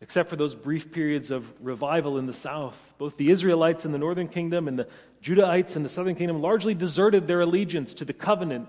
Except 0.00 0.28
for 0.28 0.36
those 0.36 0.54
brief 0.54 0.92
periods 0.92 1.30
of 1.30 1.50
revival 1.64 2.18
in 2.18 2.26
the 2.26 2.32
south, 2.32 2.94
both 2.98 3.16
the 3.16 3.30
Israelites 3.30 3.84
in 3.84 3.92
the 3.92 3.98
northern 3.98 4.28
kingdom 4.28 4.68
and 4.68 4.78
the 4.78 4.88
Judahites 5.22 5.76
in 5.76 5.82
the 5.82 5.88
southern 5.88 6.14
kingdom 6.14 6.42
largely 6.42 6.74
deserted 6.74 7.26
their 7.26 7.40
allegiance 7.40 7.94
to 7.94 8.04
the 8.04 8.12
covenant 8.12 8.68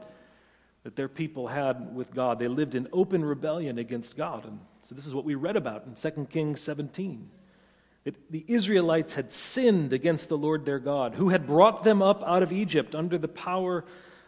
that 0.84 0.96
their 0.96 1.10
people 1.10 1.48
had 1.48 1.94
with 1.94 2.14
God. 2.14 2.40
They 2.40 2.48
lived 2.48 2.76
in 2.76 2.88
open 2.94 3.26
rebellion 3.26 3.78
against 3.78 4.16
God. 4.16 4.46
And 4.46 4.60
so 4.88 4.96
this 4.96 5.06
is 5.06 5.14
what 5.14 5.26
we 5.26 5.36
read 5.36 5.58
about 5.58 5.84
in 5.86 5.96
2 5.96 6.28
Kings 6.30 6.62
17. 6.62 7.30
That 8.06 8.32
the 8.32 8.46
Israelites 8.48 9.16
had 9.16 9.34
sinned 9.34 9.92
against 9.92 10.30
the 10.30 10.38
Lord 10.38 10.66
their 10.66 10.80
God, 10.80 11.16
who 11.16 11.28
had 11.28 11.46
brought 11.46 11.84
them 11.84 12.02
up 12.02 12.24
out 12.24 12.42
of 12.42 12.54
Egypt 12.54 12.96
under 12.96 13.18
the 13.18 13.28
power 13.28 13.84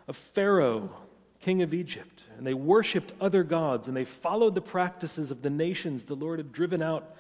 of 0.10 0.18
Pharaoh, 0.18 0.94
king 1.40 1.62
of 1.62 1.74
Egypt. 1.74 2.26
And 2.38 2.46
they 2.46 2.54
worshiped 2.54 3.14
other 3.22 3.44
gods, 3.44 3.88
and 3.88 3.96
they 3.96 4.04
followed 4.04 4.54
the 4.54 4.60
practices 4.60 5.32
of 5.32 5.44
the 5.44 5.50
nations 5.50 6.04
the 6.04 6.16
Lord 6.16 6.40
had 6.40 6.52
driven 6.52 6.82
out 6.82 7.16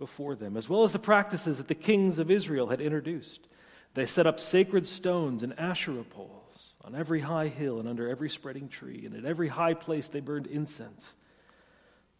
before 0.00 0.34
them, 0.34 0.56
as 0.56 0.68
well 0.68 0.82
as 0.82 0.92
the 0.92 0.98
practices 0.98 1.58
that 1.58 1.68
the 1.68 1.76
kings 1.76 2.18
of 2.18 2.32
Israel 2.32 2.66
had 2.66 2.80
introduced. 2.80 3.46
They 3.94 4.06
set 4.06 4.26
up 4.26 4.40
sacred 4.40 4.88
stones 4.88 5.44
and 5.44 5.56
Asherah 5.56 6.02
poles 6.02 6.74
on 6.82 6.96
every 6.96 7.20
high 7.20 7.46
hill 7.46 7.78
and 7.78 7.88
under 7.88 8.08
every 8.08 8.28
spreading 8.28 8.68
tree, 8.68 9.06
and 9.06 9.14
at 9.14 9.24
every 9.24 9.46
high 9.46 9.74
place 9.74 10.08
they 10.08 10.18
burned 10.18 10.48
incense. 10.48 11.12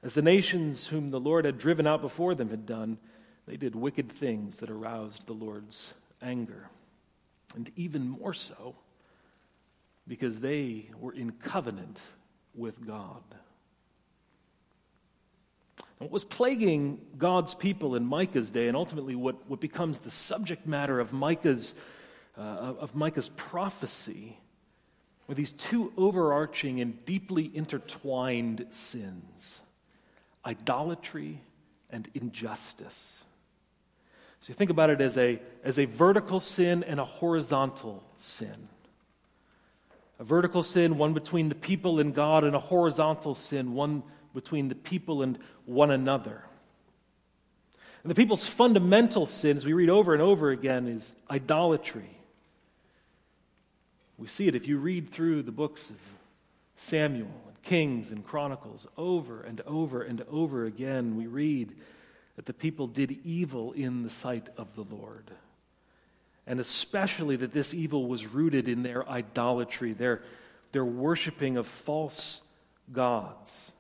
As 0.03 0.15
the 0.15 0.23
nations 0.23 0.89
whom 0.89 1.11
the 1.11 1.21
Lord 1.21 1.45
had 1.45 1.59
driven 1.59 1.87
out 1.87 2.01
before 2.01 2.35
them 2.35 2.51
had 2.51 2.67
done, 2.67 2.99
they 3.47 3.57
did 3.57 3.75
wicked 3.75 4.11
things 4.11 4.59
that 4.59 4.71
aroused 4.71 5.27
the 5.27 5.33
Lord's 5.33 5.95
anger. 6.21 6.69
And 7.55 7.71
even 7.77 8.09
more 8.09 8.35
so, 8.35 8.75
because 10.09 10.41
they 10.41 10.87
were 10.99 11.13
in 11.13 11.33
covenant 11.33 12.01
with 12.55 12.85
God. 12.85 13.23
what 15.99 16.11
was 16.11 16.25
plaguing 16.25 17.01
God's 17.17 17.55
people 17.55 17.95
in 17.95 18.05
Micah's 18.05 18.51
day, 18.51 18.67
and 18.67 18.77
ultimately 18.77 19.15
what, 19.15 19.49
what 19.49 19.61
becomes 19.61 19.99
the 19.99 20.11
subject 20.11 20.67
matter 20.67 20.99
of 20.99 21.13
Micah's, 21.13 21.75
uh, 22.37 22.41
of 22.41 22.97
Micah's 22.97 23.29
prophecy, 23.37 24.37
were 25.29 25.37
these 25.37 25.53
two 25.53 25.93
overarching 25.97 26.81
and 26.81 27.05
deeply 27.05 27.51
intertwined 27.55 28.67
sins 28.71 29.62
idolatry 30.45 31.41
and 31.91 32.09
injustice. 32.15 33.23
So 34.41 34.51
you 34.51 34.55
think 34.55 34.71
about 34.71 34.91
it 34.91 35.01
as 35.01 35.17
a, 35.17 35.41
as 35.63 35.79
a 35.79 35.85
vertical 35.85 36.41
sin 36.41 36.83
and 36.83 36.99
a 36.99 37.05
horizontal 37.05 38.03
sin. 38.17 38.69
A 40.19 40.25
vertical 40.25 40.63
sin, 40.63 40.99
one 40.99 41.15
between 41.15 41.49
the 41.49 41.55
people 41.55 42.01
and 42.01 42.15
God, 42.15 42.43
and 42.43 42.57
a 42.57 42.61
horizontal 42.61 43.35
sin, 43.35 43.75
one 43.75 44.03
between 44.35 44.69
the 44.69 44.75
people 44.75 45.23
and 45.23 45.39
one 45.65 45.91
another. 45.91 46.45
And 48.03 48.11
the 48.11 48.17
people's 48.17 48.47
fundamental 48.47 49.27
sin, 49.27 49.57
as 49.57 49.65
we 49.65 49.75
read 49.75 49.91
over 49.91 50.13
and 50.13 50.23
over 50.23 50.51
again, 50.51 50.89
is 50.89 51.13
idolatry. 51.31 52.19
We 54.19 54.27
see 54.27 54.49
it 54.49 54.57
if 54.57 54.67
you 54.67 54.79
read 54.79 55.11
through 55.11 55.43
the 55.43 55.53
books 55.53 55.91
of 55.91 55.97
Samuel 56.77 57.31
Kings 57.63 58.11
and 58.11 58.25
Chronicles, 58.25 58.87
over 58.97 59.41
and 59.43 59.61
over 59.63 60.03
and 60.03 60.23
over 60.31 60.65
again, 60.65 61.17
we 61.17 61.27
read 61.27 61.75
that 62.37 62.47
the 62.47 62.53
people 62.53 62.87
did 62.87 63.19
evil 63.25 63.73
in 63.73 64.03
the 64.03 64.11
sight 64.11 64.49
of 64.57 64.75
the 64.75 64.95
Lord. 64.95 65.31
And 66.47 66.59
especially 66.59 67.37
that 67.37 67.53
this 67.53 67.73
evil 67.73 68.07
was 68.07 68.27
rooted 68.27 68.69
in 68.69 68.83
their 68.83 69.09
idolatry, 69.09 69.93
their, 69.93 70.23
their 70.73 70.85
worshiping 70.85 71.57
of 71.57 71.67
false 71.67 72.41
gods. 72.93 73.73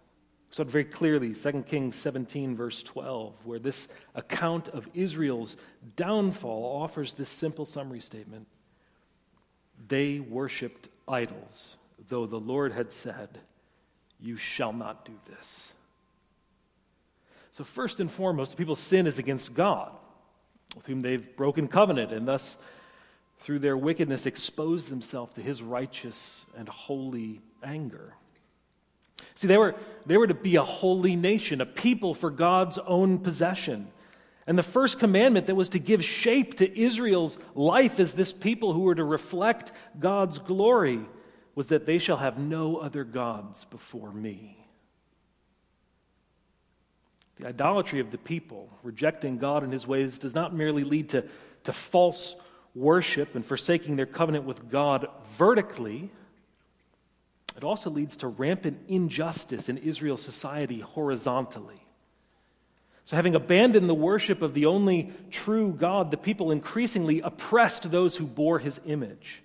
So 0.51 0.65
very 0.65 0.85
clearly, 0.85 1.33
2 1.35 1.65
Kings 1.67 1.97
17, 1.97 2.55
verse 2.55 2.83
12, 2.83 3.47
where 3.47 3.59
this 3.59 3.89
account 4.15 4.69
of 4.69 4.87
Israel's 4.93 5.57
downfall 5.97 6.83
offers 6.83 7.15
this 7.15 7.31
simple 7.31 7.65
summary 7.65 8.01
statement. 8.01 8.47
They 9.89 10.21
worshiped 10.21 10.89
idols, 11.09 11.77
though 12.09 12.27
the 12.27 12.39
Lord 12.39 12.73
had 12.73 12.93
said, 12.93 13.41
you 14.23 14.37
shall 14.37 14.73
not 14.73 15.05
do 15.05 15.13
this. 15.29 15.73
So, 17.51 17.65
first 17.65 18.01
and 18.01 18.11
foremost, 18.11 18.57
people's 18.57 18.79
sin 18.79 19.07
is 19.07 19.19
against 19.19 19.53
God, 19.53 19.93
with 20.75 20.87
whom 20.87 21.01
they've 21.01 21.37
broken 21.37 21.69
covenant, 21.69 22.13
and 22.13 22.27
thus, 22.27 22.57
through 23.41 23.59
their 23.59 23.77
wickedness, 23.77 24.25
exposed 24.25 24.89
themselves 24.89 25.35
to 25.35 25.43
his 25.43 25.63
righteous 25.63 26.47
and 26.57 26.69
holy 26.69 27.43
anger. 27.63 28.15
See, 29.35 29.49
they 29.49 29.59
were, 29.59 29.75
they 30.07 30.17
were 30.17 30.27
to 30.27 30.35
be 30.35 30.57
a 30.57 30.63
holy 30.63 31.17
nation, 31.17 31.61
a 31.61 31.67
people 31.67 32.15
for 32.15 32.31
God's 32.31 32.79
own 32.79 33.19
possession. 33.19 33.89
And 34.47 34.57
the 34.57 34.63
first 34.63 34.99
commandment 34.99 35.47
that 35.47 35.55
was 35.55 35.71
to 35.71 35.79
give 35.79 36.03
shape 36.05 36.55
to 36.55 36.81
Israel's 36.81 37.39
life 37.55 38.01
as 38.01 38.15
this 38.15 38.33
people 38.33 38.73
who 38.73 38.81
were 38.81 38.95
to 38.95 39.05
reflect 39.05 39.73
God's 39.99 40.39
glory 40.39 41.01
was 41.55 41.69
that 41.69 41.87
they 41.87 41.99
shall 41.99 42.17
have 42.17 42.39
no 42.39 42.77
other 42.77 43.05
gods 43.05 43.65
before 43.67 44.13
me. 44.13 44.59
The 47.37 47.49
idolatry 47.49 48.01
of 48.01 48.11
the 48.11 48.19
people, 48.19 48.71
rejecting 48.83 49.39
God 49.39 49.63
and 49.63 49.73
his 49.73 49.87
ways, 49.87 50.19
does 50.19 50.35
not 50.35 50.55
merely 50.55 50.85
lead 50.85 51.11
to, 51.11 51.25
to 51.65 51.73
false 51.73 52.37
worship 52.75 53.35
and 53.35 53.45
forsaking 53.45 53.97
their 53.97 54.07
covenant 54.07 54.45
with 54.45 54.71
God 54.71 55.09
vertically, 55.37 56.11
it 57.57 57.65
also 57.65 57.91
leads 57.91 58.19
to 58.19 58.29
rampant 58.29 58.81
injustice 58.89 59.69
in 59.69 59.77
Israel's 59.79 60.23
society 60.23 60.81
horizontally. 60.81 61.83
So, 63.05 63.17
having 63.17 63.35
abandoned 63.35 63.89
the 63.89 63.95
worship 63.95 64.43
of 64.43 64.55
the 64.55 64.67
only 64.67 65.13
true 65.31 65.73
God, 65.73 66.11
the 66.11 66.17
people 66.17 66.51
increasingly 66.51 67.21
oppressed 67.21 67.91
those 67.91 68.17
who 68.17 68.27
bore 68.27 68.59
his 68.59 68.81
image. 68.87 69.43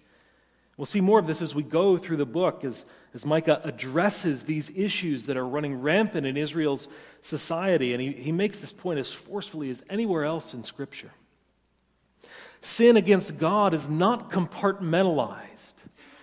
We'll 0.78 0.86
see 0.86 1.02
more 1.02 1.18
of 1.18 1.26
this 1.26 1.42
as 1.42 1.56
we 1.56 1.64
go 1.64 1.98
through 1.98 2.18
the 2.18 2.26
book, 2.26 2.64
as, 2.64 2.86
as 3.16 3.26
Micah 3.26 3.60
addresses 3.64 4.44
these 4.44 4.70
issues 4.76 5.26
that 5.26 5.36
are 5.36 5.46
running 5.46 5.82
rampant 5.82 6.28
in 6.28 6.38
Israel's 6.38 6.88
society. 7.22 7.94
And 7.94 8.02
he, 8.02 8.12
he 8.12 8.32
makes 8.32 8.60
this 8.60 8.72
point 8.72 9.00
as 9.00 9.12
forcefully 9.12 9.72
as 9.72 9.84
anywhere 9.90 10.24
else 10.24 10.54
in 10.54 10.62
Scripture. 10.62 11.12
Sin 12.62 12.96
against 12.96 13.40
God 13.40 13.74
is 13.74 13.90
not 13.90 14.32
compartmentalized, 14.32 15.74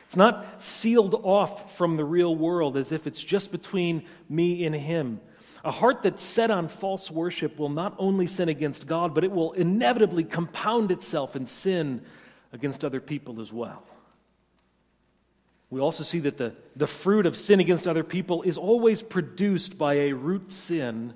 it's 0.07 0.17
not 0.17 0.62
sealed 0.62 1.21
off 1.25 1.77
from 1.77 1.97
the 1.97 2.05
real 2.05 2.35
world 2.35 2.77
as 2.77 2.93
if 2.93 3.09
it's 3.09 3.23
just 3.23 3.51
between 3.51 4.05
me 4.29 4.64
and 4.64 4.75
Him. 4.75 5.21
A 5.64 5.73
heart 5.73 6.03
that's 6.03 6.23
set 6.23 6.51
on 6.51 6.69
false 6.69 7.11
worship 7.11 7.59
will 7.59 7.71
not 7.71 7.97
only 7.99 8.27
sin 8.27 8.49
against 8.49 8.87
God, 8.87 9.14
but 9.14 9.25
it 9.25 9.33
will 9.33 9.53
inevitably 9.53 10.23
compound 10.23 10.93
itself 10.93 11.35
in 11.35 11.47
sin 11.47 12.03
against 12.53 12.85
other 12.85 13.01
people 13.01 13.40
as 13.40 13.53
well. 13.53 13.83
We 15.70 15.81
also 15.81 16.05
see 16.05 16.20
that 16.20 16.37
the, 16.37 16.55
the 16.77 16.87
fruit 16.87 17.27
of 17.27 17.37
sin 17.37 17.61
against 17.61 17.88
other 17.88 18.05
people 18.05 18.42
is 18.42 18.59
always 18.59 19.03
produced 19.03 19.77
by 19.77 19.94
a 19.94 20.12
root 20.12 20.53
sin 20.53 21.14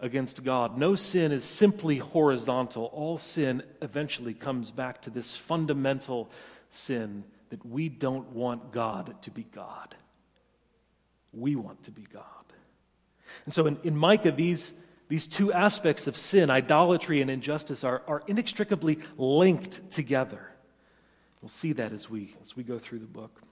against 0.00 0.44
God. 0.44 0.76
No 0.76 0.94
sin 0.94 1.32
is 1.32 1.44
simply 1.44 1.98
horizontal. 1.98 2.84
All 2.92 3.18
sin 3.18 3.62
eventually 3.82 4.34
comes 4.34 4.70
back 4.70 5.02
to 5.02 5.10
this 5.10 5.36
fundamental 5.36 6.30
sin 6.70 7.24
that 7.50 7.64
we 7.64 7.88
don't 7.88 8.30
want 8.30 8.72
God 8.72 9.14
to 9.22 9.30
be 9.30 9.44
God. 9.44 9.94
We 11.32 11.56
want 11.56 11.84
to 11.84 11.90
be 11.90 12.06
God. 12.12 12.22
And 13.44 13.54
so 13.54 13.66
in, 13.66 13.78
in 13.84 13.96
Micah, 13.96 14.32
these, 14.32 14.72
these 15.08 15.26
two 15.26 15.52
aspects 15.52 16.06
of 16.06 16.16
sin, 16.16 16.50
idolatry 16.50 17.20
and 17.20 17.30
injustice, 17.30 17.84
are, 17.84 18.02
are 18.06 18.22
inextricably 18.26 18.98
linked 19.16 19.90
together. 19.90 20.50
We'll 21.40 21.48
see 21.48 21.72
that 21.74 21.92
as 21.92 22.10
we, 22.10 22.34
as 22.42 22.56
we 22.56 22.62
go 22.62 22.78
through 22.78 23.00
the 23.00 23.06
book. 23.06 23.42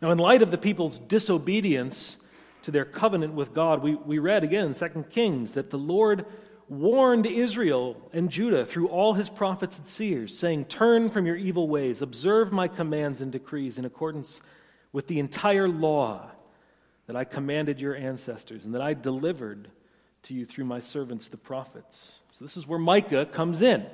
Now, 0.00 0.10
in 0.10 0.18
light 0.18 0.42
of 0.42 0.50
the 0.50 0.58
people's 0.58 0.98
disobedience 0.98 2.16
to 2.62 2.70
their 2.70 2.84
covenant 2.84 3.34
with 3.34 3.52
God, 3.52 3.82
we, 3.82 3.94
we 3.94 4.18
read 4.18 4.44
again 4.44 4.66
in 4.66 4.74
2 4.74 5.06
Kings 5.10 5.54
that 5.54 5.70
the 5.70 5.78
Lord 5.78 6.24
warned 6.68 7.26
Israel 7.26 7.96
and 8.12 8.30
Judah 8.30 8.64
through 8.64 8.88
all 8.88 9.14
his 9.14 9.28
prophets 9.28 9.78
and 9.78 9.86
seers, 9.86 10.36
saying, 10.36 10.66
Turn 10.66 11.10
from 11.10 11.26
your 11.26 11.36
evil 11.36 11.68
ways, 11.68 12.00
observe 12.00 12.52
my 12.52 12.68
commands 12.68 13.20
and 13.20 13.32
decrees 13.32 13.78
in 13.78 13.84
accordance 13.84 14.40
with 14.92 15.08
the 15.08 15.18
entire 15.18 15.68
law 15.68 16.30
that 17.06 17.16
I 17.16 17.24
commanded 17.24 17.80
your 17.80 17.96
ancestors 17.96 18.64
and 18.64 18.74
that 18.74 18.82
I 18.82 18.94
delivered 18.94 19.68
to 20.24 20.34
you 20.34 20.44
through 20.44 20.64
my 20.64 20.78
servants, 20.78 21.28
the 21.28 21.36
prophets. 21.36 22.20
So, 22.30 22.44
this 22.44 22.56
is 22.56 22.66
where 22.66 22.78
Micah 22.78 23.26
comes 23.26 23.60
in. 23.60 23.84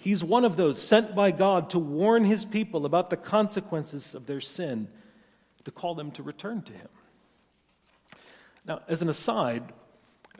He's 0.00 0.22
one 0.22 0.44
of 0.44 0.56
those 0.56 0.80
sent 0.80 1.16
by 1.16 1.32
God 1.32 1.70
to 1.70 1.78
warn 1.78 2.24
his 2.24 2.44
people 2.44 2.86
about 2.86 3.10
the 3.10 3.16
consequences 3.16 4.14
of 4.14 4.26
their 4.26 4.40
sin, 4.40 4.86
to 5.64 5.72
call 5.72 5.96
them 5.96 6.12
to 6.12 6.22
return 6.22 6.62
to 6.62 6.72
him. 6.72 6.88
Now, 8.64 8.80
as 8.86 9.02
an 9.02 9.08
aside, 9.08 9.64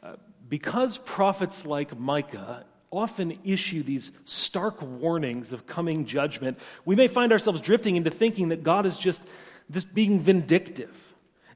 uh, 0.01 0.15
because 0.49 0.99
prophets 0.99 1.67
like 1.67 1.99
Micah 1.99 2.65
often 2.93 3.37
issue 3.43 3.83
these 3.83 4.13
stark 4.25 4.81
warnings 4.81 5.53
of 5.53 5.67
coming 5.67 6.07
judgment, 6.07 6.59
we 6.85 6.95
may 6.95 7.09
find 7.09 7.33
ourselves 7.33 7.61
drifting 7.61 7.97
into 7.97 8.11
thinking 8.11 8.51
that 8.51 8.63
God 8.63 8.87
is 8.87 8.97
just 8.97 9.25
this 9.69 9.85
being 9.85 10.21
vindictive. 10.21 10.95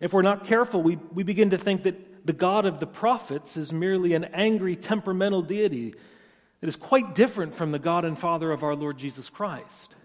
If 0.00 0.12
we're 0.12 0.22
not 0.22 0.44
careful, 0.44 0.82
we, 0.82 0.96
we 1.14 1.22
begin 1.22 1.50
to 1.50 1.58
think 1.58 1.84
that 1.84 2.26
the 2.26 2.32
God 2.32 2.66
of 2.66 2.80
the 2.80 2.86
prophets 2.86 3.56
is 3.56 3.72
merely 3.72 4.14
an 4.14 4.24
angry, 4.24 4.74
temperamental 4.74 5.42
deity 5.42 5.94
that 6.62 6.68
is 6.68 6.76
quite 6.76 7.16
different 7.16 7.54
from 7.54 7.72
the 7.72 7.78
God 7.80 8.04
and 8.04 8.16
Father 8.16 8.52
of 8.52 8.62
our 8.62 8.76
Lord 8.76 8.96
Jesus 8.96 9.28
Christ. 9.28 9.96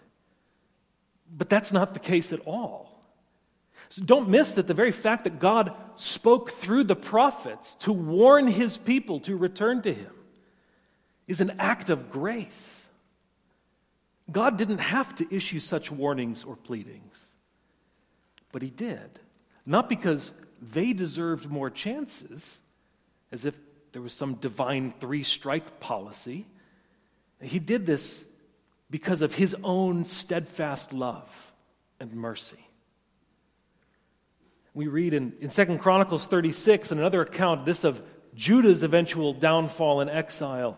But 1.32 1.50
that's 1.50 1.72
not 1.72 1.94
the 1.94 2.00
case 2.00 2.34
at 2.34 2.40
all. 2.48 3.00
So 3.90 4.04
don't 4.04 4.28
miss 4.28 4.54
that 4.54 4.66
the 4.66 4.74
very 4.74 4.92
fact 4.92 5.26
that 5.26 5.40
God 5.40 5.72
spoke 5.98 6.50
through 6.50 6.86
the 6.86 6.96
prophets 6.96 7.76
to 7.76 7.94
warn 7.94 8.48
his 8.48 8.76
people 8.76 9.20
to 9.22 9.38
return 9.38 9.84
to 9.84 9.94
him 9.94 10.12
is 11.28 11.42
an 11.42 11.54
act 11.60 11.92
of 11.92 12.12
grace. 12.12 12.88
God 14.32 14.58
didn't 14.58 14.80
have 14.80 15.14
to 15.18 15.28
issue 15.34 15.60
such 15.60 15.92
warnings 15.92 16.44
or 16.44 16.56
pleadings, 16.56 17.28
but 18.52 18.64
he 18.64 18.72
did. 18.72 19.20
Not 19.64 19.90
because 19.90 20.32
they 20.60 20.92
deserved 20.94 21.52
more 21.52 21.70
chances, 21.70 22.58
as 23.32 23.46
if 23.46 23.56
there 23.98 24.04
was 24.04 24.14
some 24.14 24.36
divine 24.36 24.94
three 25.00 25.24
strike 25.24 25.80
policy. 25.80 26.46
He 27.42 27.58
did 27.58 27.88
this 27.88 28.24
because 28.92 29.24
of 29.24 29.34
his 29.34 29.56
own 29.64 30.06
steadfast 30.06 30.94
love 30.94 31.28
and 32.00 32.14
mercy. 32.14 32.64
We 34.76 34.86
read 34.86 35.16
in, 35.16 35.34
in 35.42 35.50
2 35.50 35.80
Chronicles 35.80 36.28
36, 36.28 36.92
and 36.92 37.00
another 37.00 37.22
account, 37.22 37.66
this 37.66 37.84
of 37.84 38.00
Judah's 38.36 38.84
eventual 38.84 39.34
downfall 39.34 40.02
and 40.02 40.12
exile. 40.12 40.78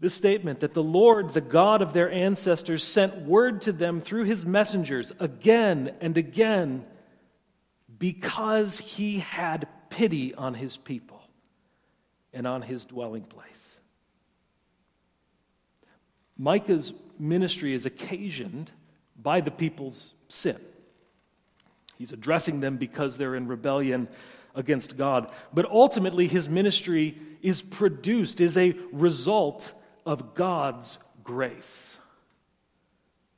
This 0.00 0.12
statement 0.12 0.58
that 0.58 0.74
the 0.74 0.82
Lord, 0.82 1.28
the 1.28 1.40
God 1.40 1.82
of 1.82 1.92
their 1.92 2.10
ancestors, 2.10 2.82
sent 2.82 3.14
word 3.18 3.62
to 3.62 3.70
them 3.70 4.00
through 4.00 4.24
his 4.24 4.44
messengers 4.44 5.12
again 5.20 5.94
and 6.00 6.18
again 6.18 6.84
because 7.96 8.78
he 8.78 9.20
had 9.20 9.68
pity 9.88 10.34
on 10.34 10.54
his 10.54 10.76
people 10.76 11.21
and 12.32 12.46
on 12.46 12.62
his 12.62 12.84
dwelling 12.84 13.24
place. 13.24 13.78
Micah's 16.36 16.92
ministry 17.18 17.74
is 17.74 17.86
occasioned 17.86 18.70
by 19.20 19.40
the 19.40 19.50
people's 19.50 20.14
sin. 20.28 20.58
He's 21.98 22.12
addressing 22.12 22.60
them 22.60 22.78
because 22.78 23.16
they're 23.16 23.36
in 23.36 23.46
rebellion 23.46 24.08
against 24.54 24.96
God. 24.96 25.30
But 25.52 25.66
ultimately, 25.66 26.26
his 26.26 26.48
ministry 26.48 27.18
is 27.42 27.62
produced, 27.62 28.40
is 28.40 28.56
a 28.56 28.74
result 28.92 29.72
of 30.04 30.34
God's 30.34 30.98
grace. 31.22 31.96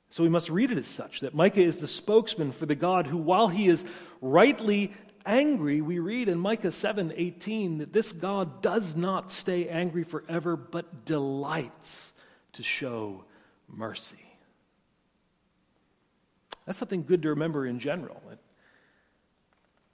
So 0.09 0.23
we 0.23 0.29
must 0.29 0.49
read 0.49 0.71
it 0.71 0.79
as 0.79 0.87
such 0.87 1.21
that 1.21 1.35
Micah 1.35 1.61
is 1.61 1.79
the 1.79 1.89
spokesman 1.89 2.53
for 2.53 2.67
the 2.67 2.77
God 2.77 3.07
who, 3.07 3.17
while 3.19 3.49
he 3.49 3.67
is 3.67 3.85
rightly 4.21 4.93
angry, 5.27 5.81
we 5.81 5.99
read 5.99 6.29
in 6.29 6.39
Micah 6.39 6.71
7 6.71 7.13
18 7.17 7.79
that 7.79 7.93
this 7.93 8.13
God 8.13 8.63
does 8.63 8.97
not 8.97 9.31
stay 9.31 9.69
angry 9.69 10.05
forever, 10.05 10.57
but 10.57 11.05
delights 11.05 12.13
to 12.53 12.63
show 12.63 13.25
mercy. 13.69 14.17
That's 16.67 16.79
something 16.79 17.05
good 17.05 17.23
to 17.23 17.31
remember 17.31 17.67
in 17.67 17.79
general. 17.79 18.21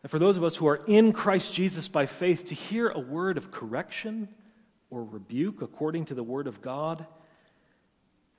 And 0.03 0.11
for 0.11 0.19
those 0.19 0.37
of 0.37 0.45
us 0.45 0.57
who 0.57 0.67
are 0.69 0.81
in 0.87 1.13
Christ 1.13 1.53
Jesus 1.53 1.89
by 1.89 2.07
faith, 2.07 2.47
to 2.47 2.55
hear 2.55 2.89
a 2.89 2.99
word 2.99 3.37
of 3.37 3.51
correction 3.51 4.29
or 4.89 5.05
rebuke 5.05 5.63
according 5.63 6.07
to 6.07 6.15
the 6.15 6.23
word 6.23 6.47
of 6.47 6.63
God 6.63 7.07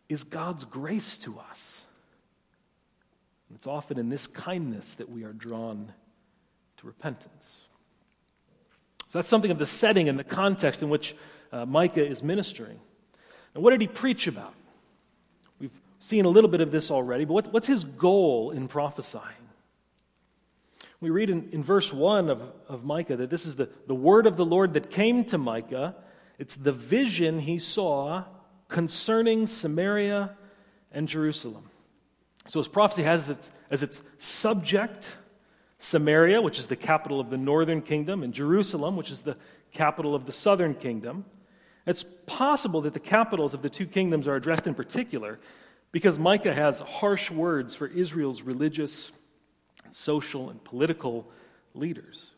is 0.10 0.24
God's 0.24 0.66
grace 0.66 1.18
to 1.20 1.40
us. 1.40 1.82
It's 3.54 3.68
often 3.68 4.00
in 4.00 4.10
this 4.10 4.28
kindness 4.28 4.96
that 4.96 5.10
we 5.10 5.24
are 5.24 5.34
drawn 5.34 5.94
to 6.82 6.88
repentance. 6.88 7.66
So 9.08 9.20
that's 9.20 9.28
something 9.28 9.52
of 9.52 9.60
the 9.60 9.66
setting 9.66 10.10
and 10.10 10.18
the 10.18 10.24
context 10.24 10.82
in 10.82 10.90
which 10.90 11.16
uh, 11.52 11.66
Micah 11.66 12.06
is 12.06 12.24
ministering. 12.24 12.80
And 13.54 13.64
what 13.64 13.72
did 13.72 13.82
he 13.82 13.88
preach 13.88 14.28
about? 14.28 14.54
We've 15.60 15.82
seen 16.00 16.26
a 16.26 16.30
little 16.30 16.50
bit 16.50 16.62
of 16.62 16.72
this 16.72 16.90
already, 16.90 17.26
but 17.26 17.34
what, 17.34 17.54
what's 17.54 17.68
his 17.68 17.84
goal 17.84 18.52
in 18.52 18.68
prophesying? 18.68 19.24
We 21.00 21.10
read 21.10 21.30
in, 21.30 21.50
in 21.52 21.64
verse 21.64 21.92
1 21.92 22.30
of, 22.30 22.52
of 22.68 22.84
Micah 22.84 23.16
that 23.16 23.30
this 23.30 23.46
is 23.46 23.56
the, 23.56 23.70
the 23.88 23.96
word 23.96 24.26
of 24.26 24.38
the 24.38 24.46
Lord 24.46 24.74
that 24.74 24.90
came 24.90 25.26
to 25.26 25.38
Micah. 25.38 25.96
It's 26.40 26.56
the 26.56 26.72
vision 26.72 27.40
he 27.40 27.60
saw 27.60 28.26
concerning 28.70 29.48
Samaria 29.48 30.36
and 30.92 31.08
Jerusalem. 31.08 31.70
So 32.48 32.60
his 32.60 32.68
prophecy 32.68 33.04
has 33.04 33.30
its, 33.30 33.52
as 33.70 33.84
its 33.84 34.02
subject 34.18 35.12
Samaria, 35.84 36.40
which 36.44 36.60
is 36.60 36.68
the 36.68 36.76
capital 36.76 37.20
of 37.20 37.32
the 37.32 37.38
northern 37.38 37.82
kingdom, 37.82 38.22
and 38.22 38.32
Jerusalem, 38.32 38.96
which 38.96 39.10
is 39.10 39.24
the 39.24 39.36
capital 39.72 40.14
of 40.14 40.28
the 40.28 40.32
southern 40.32 40.76
kingdom. 40.76 41.26
It's 41.88 42.06
possible 42.28 42.82
that 42.82 42.94
the 42.94 43.00
capitals 43.00 43.56
of 43.56 43.64
the 43.64 43.70
two 43.70 43.88
kingdoms 43.88 44.28
are 44.28 44.36
addressed 44.36 44.68
in 44.68 44.76
particular 44.76 45.40
because 45.92 46.20
Micah 46.20 46.54
has 46.54 46.82
harsh 46.82 47.32
words 47.32 47.74
for 47.74 47.88
Israel's 47.88 48.44
religious 48.44 49.12
social 49.90 50.52
and 50.52 50.64
political 50.64 51.28
leaders, 51.74 52.30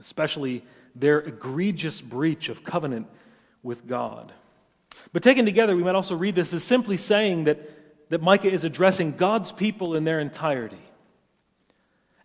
especially 0.00 0.64
their 0.96 1.20
egregious 1.20 2.02
breach 2.02 2.48
of 2.48 2.64
covenant 2.64 3.06
with 3.62 3.86
God. 3.86 4.32
But 5.12 5.22
taken 5.22 5.44
together, 5.44 5.76
we 5.76 5.84
might 5.84 5.94
also 5.94 6.16
read 6.16 6.34
this 6.34 6.52
as 6.52 6.64
simply 6.64 6.96
saying 6.96 7.44
that, 7.44 8.10
that 8.10 8.20
Micah 8.20 8.50
is 8.50 8.64
addressing 8.64 9.12
God's 9.12 9.52
people 9.52 9.94
in 9.94 10.02
their 10.02 10.18
entirety. 10.18 10.82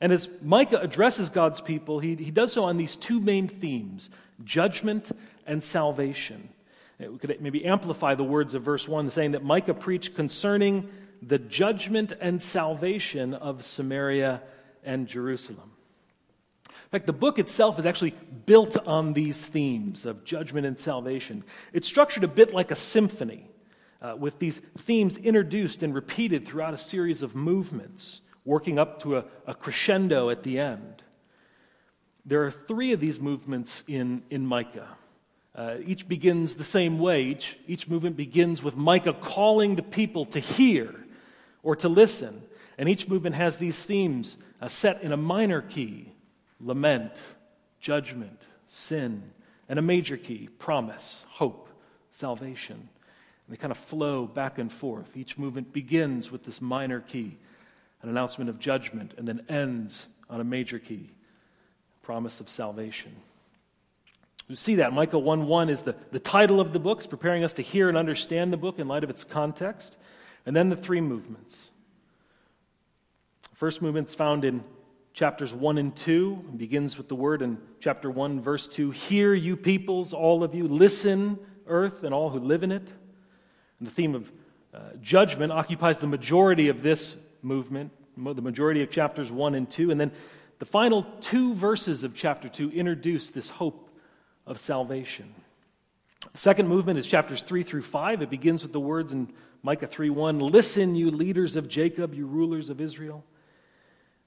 And 0.01 0.13
as 0.13 0.29
Micah 0.41 0.79
addresses 0.79 1.29
God's 1.29 1.61
people, 1.61 1.99
he, 1.99 2.15
he 2.15 2.31
does 2.31 2.53
so 2.53 2.63
on 2.65 2.77
these 2.77 2.95
two 2.95 3.19
main 3.19 3.47
themes 3.47 4.09
judgment 4.43 5.11
and 5.45 5.61
salvation. 5.63 6.49
We 6.99 7.17
could 7.17 7.41
maybe 7.41 7.65
amplify 7.65 8.15
the 8.15 8.23
words 8.23 8.53
of 8.53 8.63
verse 8.63 8.87
1, 8.87 9.09
saying 9.09 9.31
that 9.31 9.43
Micah 9.43 9.73
preached 9.73 10.15
concerning 10.15 10.89
the 11.21 11.39
judgment 11.39 12.13
and 12.19 12.41
salvation 12.41 13.33
of 13.33 13.63
Samaria 13.63 14.41
and 14.83 15.07
Jerusalem. 15.07 15.71
In 16.67 16.91
fact, 16.91 17.05
the 17.05 17.13
book 17.13 17.37
itself 17.37 17.77
is 17.77 17.85
actually 17.85 18.15
built 18.45 18.75
on 18.87 19.13
these 19.13 19.45
themes 19.45 20.05
of 20.05 20.23
judgment 20.23 20.65
and 20.65 20.77
salvation. 20.77 21.43
It's 21.71 21.87
structured 21.87 22.23
a 22.23 22.27
bit 22.27 22.53
like 22.53 22.71
a 22.71 22.75
symphony, 22.75 23.49
uh, 24.01 24.15
with 24.17 24.39
these 24.39 24.59
themes 24.77 25.17
introduced 25.17 25.83
and 25.83 25.93
repeated 25.93 26.47
throughout 26.47 26.73
a 26.73 26.77
series 26.77 27.21
of 27.21 27.35
movements, 27.35 28.21
working 28.49 28.79
up 28.79 28.99
to 29.03 29.15
a, 29.15 29.25
a 29.45 29.53
crescendo 29.53 30.31
at 30.31 30.41
the 30.41 30.57
end. 30.57 31.03
There 32.25 32.43
are 32.45 32.51
three 32.51 32.93
of 32.93 32.99
these 32.99 33.19
movements 33.19 33.83
in, 33.87 34.23
in 34.31 34.43
Micah. 34.43 34.87
Uh, 35.55 35.75
each 35.85 36.07
begins 36.07 36.55
the 36.55 36.63
same 36.63 36.97
way. 36.97 37.23
Each, 37.25 37.57
each 37.67 37.87
movement 37.87 38.17
begins 38.17 38.63
with 38.63 38.75
Micah 38.75 39.13
calling 39.13 39.75
the 39.75 39.83
people 39.83 40.25
to 40.25 40.39
hear 40.39 40.95
or 41.61 41.75
to 41.75 41.89
listen. 41.89 42.41
And 42.79 42.89
each 42.89 43.07
movement 43.07 43.35
has 43.35 43.57
these 43.57 43.83
themes 43.83 44.35
uh, 44.59 44.67
set 44.67 45.03
in 45.03 45.11
a 45.11 45.17
minor 45.17 45.61
key 45.61 46.11
lament, 46.59 47.13
judgment, 47.79 48.41
sin, 48.65 49.31
and 49.69 49.77
a 49.77 49.83
major 49.83 50.17
key 50.17 50.49
promise, 50.57 51.23
hope, 51.29 51.69
salvation. 52.09 52.89
And 53.45 53.55
they 53.55 53.57
kind 53.57 53.71
of 53.71 53.77
flow 53.77 54.25
back 54.25 54.57
and 54.57 54.73
forth. 54.73 55.15
Each 55.15 55.37
movement 55.37 55.71
begins 55.71 56.31
with 56.31 56.45
this 56.45 56.61
minor 56.61 56.99
key, 56.99 57.37
an 58.01 58.09
announcement 58.09 58.49
of 58.49 58.59
judgment, 58.59 59.13
and 59.17 59.27
then 59.27 59.43
ends 59.49 60.07
on 60.29 60.39
a 60.39 60.43
major 60.43 60.79
key, 60.79 61.09
promise 62.01 62.39
of 62.39 62.49
salvation. 62.49 63.15
You 64.47 64.55
see 64.55 64.75
that. 64.75 64.93
Micah 64.93 65.19
1 65.19 65.47
1 65.47 65.69
is 65.69 65.83
the, 65.83 65.95
the 66.11 66.19
title 66.19 66.59
of 66.59 66.73
the 66.73 66.79
book, 66.79 66.99
it's 66.99 67.07
preparing 67.07 67.43
us 67.43 67.53
to 67.53 67.61
hear 67.61 67.87
and 67.87 67.97
understand 67.97 68.51
the 68.51 68.57
book 68.57 68.79
in 68.79 68.87
light 68.87 69.03
of 69.03 69.09
its 69.09 69.23
context. 69.23 69.97
And 70.45 70.55
then 70.55 70.69
the 70.69 70.75
three 70.75 71.01
movements. 71.01 71.69
The 73.51 73.55
first 73.55 73.81
movement's 73.81 74.15
found 74.15 74.45
in, 74.45 74.63
chapters 75.13 75.53
1 75.53 75.77
and 75.77 75.95
2. 75.95 76.45
It 76.53 76.57
begins 76.57 76.97
with 76.97 77.09
the 77.09 77.15
word 77.15 77.41
in 77.41 77.57
chapter 77.79 78.09
1, 78.09 78.41
verse 78.41 78.67
2 78.67 78.91
Hear, 78.91 79.33
you 79.33 79.55
peoples, 79.55 80.13
all 80.13 80.43
of 80.43 80.55
you, 80.55 80.67
listen, 80.67 81.37
earth, 81.67 82.03
and 82.03 82.13
all 82.13 82.29
who 82.29 82.39
live 82.39 82.63
in 82.63 82.71
it. 82.71 82.91
And 83.79 83.87
the 83.87 83.91
theme 83.91 84.15
of 84.15 84.31
uh, 84.73 84.79
judgment 85.01 85.51
occupies 85.51 85.97
the 85.99 86.07
majority 86.07 86.69
of 86.69 86.81
this 86.81 87.17
movement, 87.41 87.91
the 88.15 88.41
majority 88.41 88.81
of 88.81 88.89
chapters 88.89 89.31
1 89.31 89.55
and 89.55 89.69
2. 89.69 89.91
And 89.91 89.99
then 89.99 90.11
the 90.59 90.65
final 90.65 91.03
two 91.21 91.53
verses 91.53 92.03
of 92.03 92.13
chapter 92.13 92.49
2 92.49 92.71
introduce 92.71 93.29
this 93.29 93.49
hope 93.49 93.89
of 94.45 94.59
salvation. 94.59 95.33
The 96.33 96.37
second 96.37 96.67
movement 96.67 96.99
is 96.99 97.07
chapters 97.07 97.41
3 97.43 97.63
through 97.63 97.83
5. 97.83 98.21
It 98.21 98.29
begins 98.29 98.63
with 98.63 98.73
the 98.73 98.79
words 98.79 99.13
in 99.13 99.31
Micah 99.63 99.87
3 99.87 100.09
1 100.09 100.39
Listen, 100.39 100.95
you 100.95 101.11
leaders 101.11 101.55
of 101.55 101.69
Jacob, 101.69 102.13
you 102.13 102.25
rulers 102.25 102.69
of 102.69 102.81
Israel. 102.81 103.23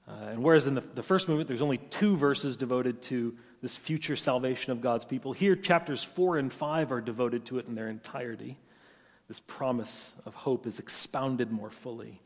Uh, 0.07 0.31
and 0.31 0.43
whereas 0.43 0.67
in 0.67 0.75
the, 0.75 0.81
the 0.81 1.03
first 1.03 1.29
movement 1.29 1.47
there's 1.47 1.61
only 1.61 1.77
two 1.77 2.17
verses 2.17 2.57
devoted 2.57 3.01
to 3.03 3.35
this 3.61 3.77
future 3.77 4.17
salvation 4.17 4.73
of 4.73 4.81
God's 4.81 5.05
people, 5.05 5.31
here 5.31 5.55
chapters 5.55 6.03
4 6.03 6.37
and 6.37 6.51
5 6.51 6.91
are 6.91 6.99
devoted 6.99 7.45
to 7.45 7.59
it 7.59 7.67
in 7.67 7.75
their 7.75 7.87
entirety. 7.87 8.57
This 9.27 9.39
promise 9.39 10.13
of 10.25 10.35
hope 10.35 10.67
is 10.67 10.79
expounded 10.79 11.51
more 11.51 11.69
fully. 11.69 12.21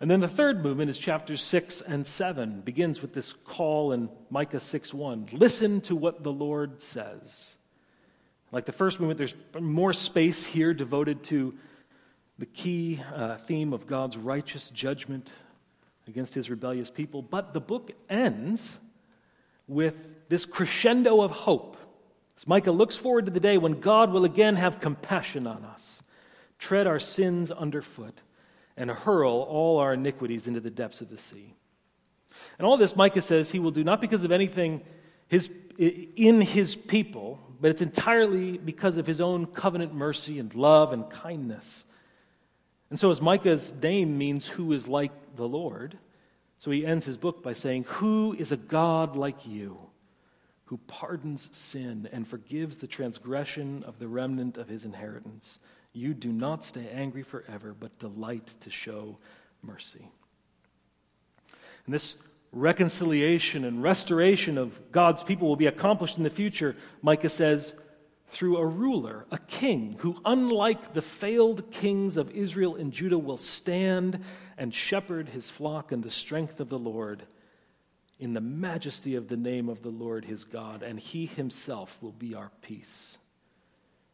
And 0.00 0.10
then 0.10 0.20
the 0.20 0.28
third 0.28 0.62
movement 0.62 0.90
is 0.90 0.98
chapters 0.98 1.42
6 1.42 1.80
and 1.80 2.06
7, 2.06 2.60
begins 2.60 3.02
with 3.02 3.14
this 3.14 3.32
call 3.32 3.92
in 3.92 4.08
Micah 4.30 4.60
6 4.60 4.94
1. 4.94 5.30
Listen 5.32 5.80
to 5.82 5.96
what 5.96 6.22
the 6.22 6.32
Lord 6.32 6.80
says. 6.80 7.56
Like 8.52 8.64
the 8.64 8.72
first 8.72 9.00
movement, 9.00 9.18
there's 9.18 9.34
more 9.60 9.92
space 9.92 10.46
here 10.46 10.72
devoted 10.72 11.24
to 11.24 11.54
the 12.38 12.46
key 12.46 13.00
uh, 13.14 13.36
theme 13.36 13.72
of 13.72 13.86
God's 13.86 14.16
righteous 14.16 14.70
judgment 14.70 15.32
against 16.06 16.34
his 16.34 16.48
rebellious 16.48 16.90
people. 16.90 17.20
But 17.20 17.52
the 17.52 17.60
book 17.60 17.90
ends 18.08 18.78
with 19.66 20.28
this 20.28 20.46
crescendo 20.46 21.20
of 21.20 21.32
hope. 21.32 21.76
As 22.36 22.46
Micah 22.46 22.70
looks 22.70 22.96
forward 22.96 23.26
to 23.26 23.32
the 23.32 23.40
day 23.40 23.58
when 23.58 23.80
God 23.80 24.12
will 24.12 24.24
again 24.24 24.56
have 24.56 24.80
compassion 24.80 25.46
on 25.46 25.64
us, 25.64 26.02
tread 26.58 26.86
our 26.86 27.00
sins 27.00 27.50
underfoot, 27.50 28.22
and 28.78 28.90
hurl 28.90 29.42
all 29.42 29.78
our 29.78 29.94
iniquities 29.94 30.48
into 30.48 30.60
the 30.60 30.70
depths 30.70 31.00
of 31.00 31.10
the 31.10 31.18
sea. 31.18 31.54
And 32.58 32.66
all 32.66 32.76
this, 32.76 32.96
Micah 32.96 33.20
says, 33.20 33.50
he 33.50 33.58
will 33.58 33.70
do 33.70 33.84
not 33.84 34.00
because 34.00 34.24
of 34.24 34.32
anything 34.32 34.82
his, 35.26 35.50
in 35.78 36.40
his 36.40 36.76
people, 36.76 37.40
but 37.60 37.70
it's 37.70 37.82
entirely 37.82 38.56
because 38.56 38.96
of 38.96 39.06
his 39.06 39.20
own 39.20 39.46
covenant 39.46 39.94
mercy 39.94 40.38
and 40.38 40.54
love 40.54 40.92
and 40.92 41.10
kindness. 41.10 41.84
And 42.90 42.98
so, 42.98 43.10
as 43.10 43.20
Micah's 43.20 43.74
name 43.74 44.16
means 44.16 44.46
who 44.46 44.72
is 44.72 44.88
like 44.88 45.36
the 45.36 45.46
Lord, 45.46 45.98
so 46.58 46.70
he 46.70 46.86
ends 46.86 47.04
his 47.04 47.16
book 47.16 47.42
by 47.42 47.52
saying, 47.52 47.84
Who 47.88 48.34
is 48.38 48.50
a 48.50 48.56
God 48.56 49.14
like 49.14 49.46
you, 49.46 49.78
who 50.66 50.78
pardons 50.86 51.50
sin 51.52 52.08
and 52.12 52.26
forgives 52.26 52.78
the 52.78 52.86
transgression 52.86 53.84
of 53.84 53.98
the 53.98 54.08
remnant 54.08 54.56
of 54.56 54.68
his 54.68 54.84
inheritance? 54.84 55.58
You 55.98 56.14
do 56.14 56.32
not 56.32 56.64
stay 56.64 56.86
angry 56.92 57.24
forever, 57.24 57.74
but 57.78 57.98
delight 57.98 58.54
to 58.60 58.70
show 58.70 59.18
mercy. 59.62 60.08
And 61.86 61.92
this 61.92 62.16
reconciliation 62.52 63.64
and 63.64 63.82
restoration 63.82 64.58
of 64.58 64.92
God's 64.92 65.24
people 65.24 65.48
will 65.48 65.56
be 65.56 65.66
accomplished 65.66 66.16
in 66.16 66.22
the 66.22 66.30
future, 66.30 66.76
Micah 67.02 67.28
says, 67.28 67.74
through 68.28 68.58
a 68.58 68.64
ruler, 68.64 69.26
a 69.32 69.38
king, 69.38 69.96
who, 69.98 70.20
unlike 70.24 70.92
the 70.92 71.02
failed 71.02 71.68
kings 71.72 72.16
of 72.16 72.30
Israel 72.30 72.76
and 72.76 72.92
Judah, 72.92 73.18
will 73.18 73.36
stand 73.36 74.22
and 74.56 74.72
shepherd 74.72 75.30
his 75.30 75.50
flock 75.50 75.90
in 75.90 76.02
the 76.02 76.10
strength 76.10 76.60
of 76.60 76.68
the 76.68 76.78
Lord, 76.78 77.24
in 78.20 78.34
the 78.34 78.40
majesty 78.40 79.16
of 79.16 79.26
the 79.26 79.36
name 79.36 79.68
of 79.68 79.82
the 79.82 79.88
Lord 79.88 80.26
his 80.26 80.44
God, 80.44 80.84
and 80.84 81.00
he 81.00 81.26
himself 81.26 81.98
will 82.00 82.12
be 82.12 82.36
our 82.36 82.52
peace. 82.62 83.18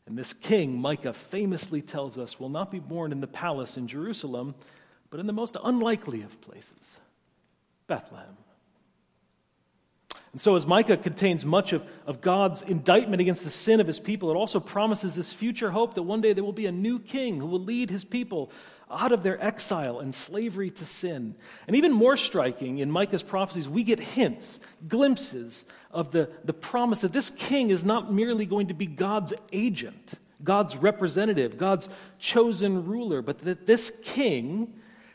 And 0.07 0.19
this 0.19 0.33
king, 0.33 0.79
Micah 0.81 1.13
famously 1.13 1.81
tells 1.81 2.19
us, 2.19 2.39
will 2.39 2.51
not 2.51 2.71
be 2.71 2.79
born 2.79 3.13
in 3.13 3.21
the 3.21 3.27
palace 3.27 3.77
in 3.77 3.89
Jerusalem, 3.89 4.55
but 5.11 5.19
in 5.21 5.27
the 5.27 5.33
most 5.33 5.57
unlikely 5.63 6.23
of 6.23 6.41
places 6.41 6.99
Bethlehem. 7.87 8.37
And 10.33 10.41
so, 10.41 10.57
as 10.57 10.67
Micah 10.67 10.97
contains 10.97 11.45
much 11.45 11.73
of, 11.73 11.89
of 12.07 12.21
God's 12.21 12.61
indictment 12.63 13.21
against 13.21 13.45
the 13.45 13.51
sin 13.51 13.79
of 13.79 13.87
his 13.87 14.01
people, 14.01 14.31
it 14.33 14.35
also 14.35 14.59
promises 14.59 15.15
this 15.15 15.33
future 15.33 15.71
hope 15.71 15.95
that 15.95 16.03
one 16.03 16.21
day 16.21 16.33
there 16.33 16.43
will 16.43 16.53
be 16.53 16.67
a 16.67 16.73
new 16.73 16.99
king 16.99 17.39
who 17.39 17.47
will 17.47 17.63
lead 17.63 17.89
his 17.89 18.05
people 18.05 18.51
out 18.91 19.13
of 19.13 19.23
their 19.23 19.43
exile 19.43 20.01
and 20.01 20.15
slavery 20.15 20.71
to 20.71 20.85
sin. 20.85 21.35
And 21.67 21.77
even 21.77 21.93
more 21.93 22.17
striking, 22.17 22.79
in 22.79 22.91
Micah's 22.91 23.23
prophecies, 23.23 23.69
we 23.69 23.83
get 23.83 23.99
hints, 23.99 24.61
glimpses 24.87 25.65
of 25.91 26.11
the, 26.11 26.31
the 26.45 26.53
promise 26.53 27.01
that 27.01 27.13
this 27.13 27.31
king 27.31 27.71
is 27.71 27.85
not 27.85 28.13
merely 28.13 28.47
going 28.47 28.69
to 28.69 28.75
be 28.75 28.87
God's 28.87 29.33
agent, 29.53 30.15
God's 30.43 30.77
representative, 30.77 31.57
God's 31.57 31.89
chosen 32.19 32.87
ruler, 32.87 33.23
but 33.23 33.39
that 33.41 33.67
this 33.67 33.93
king, 34.03 34.75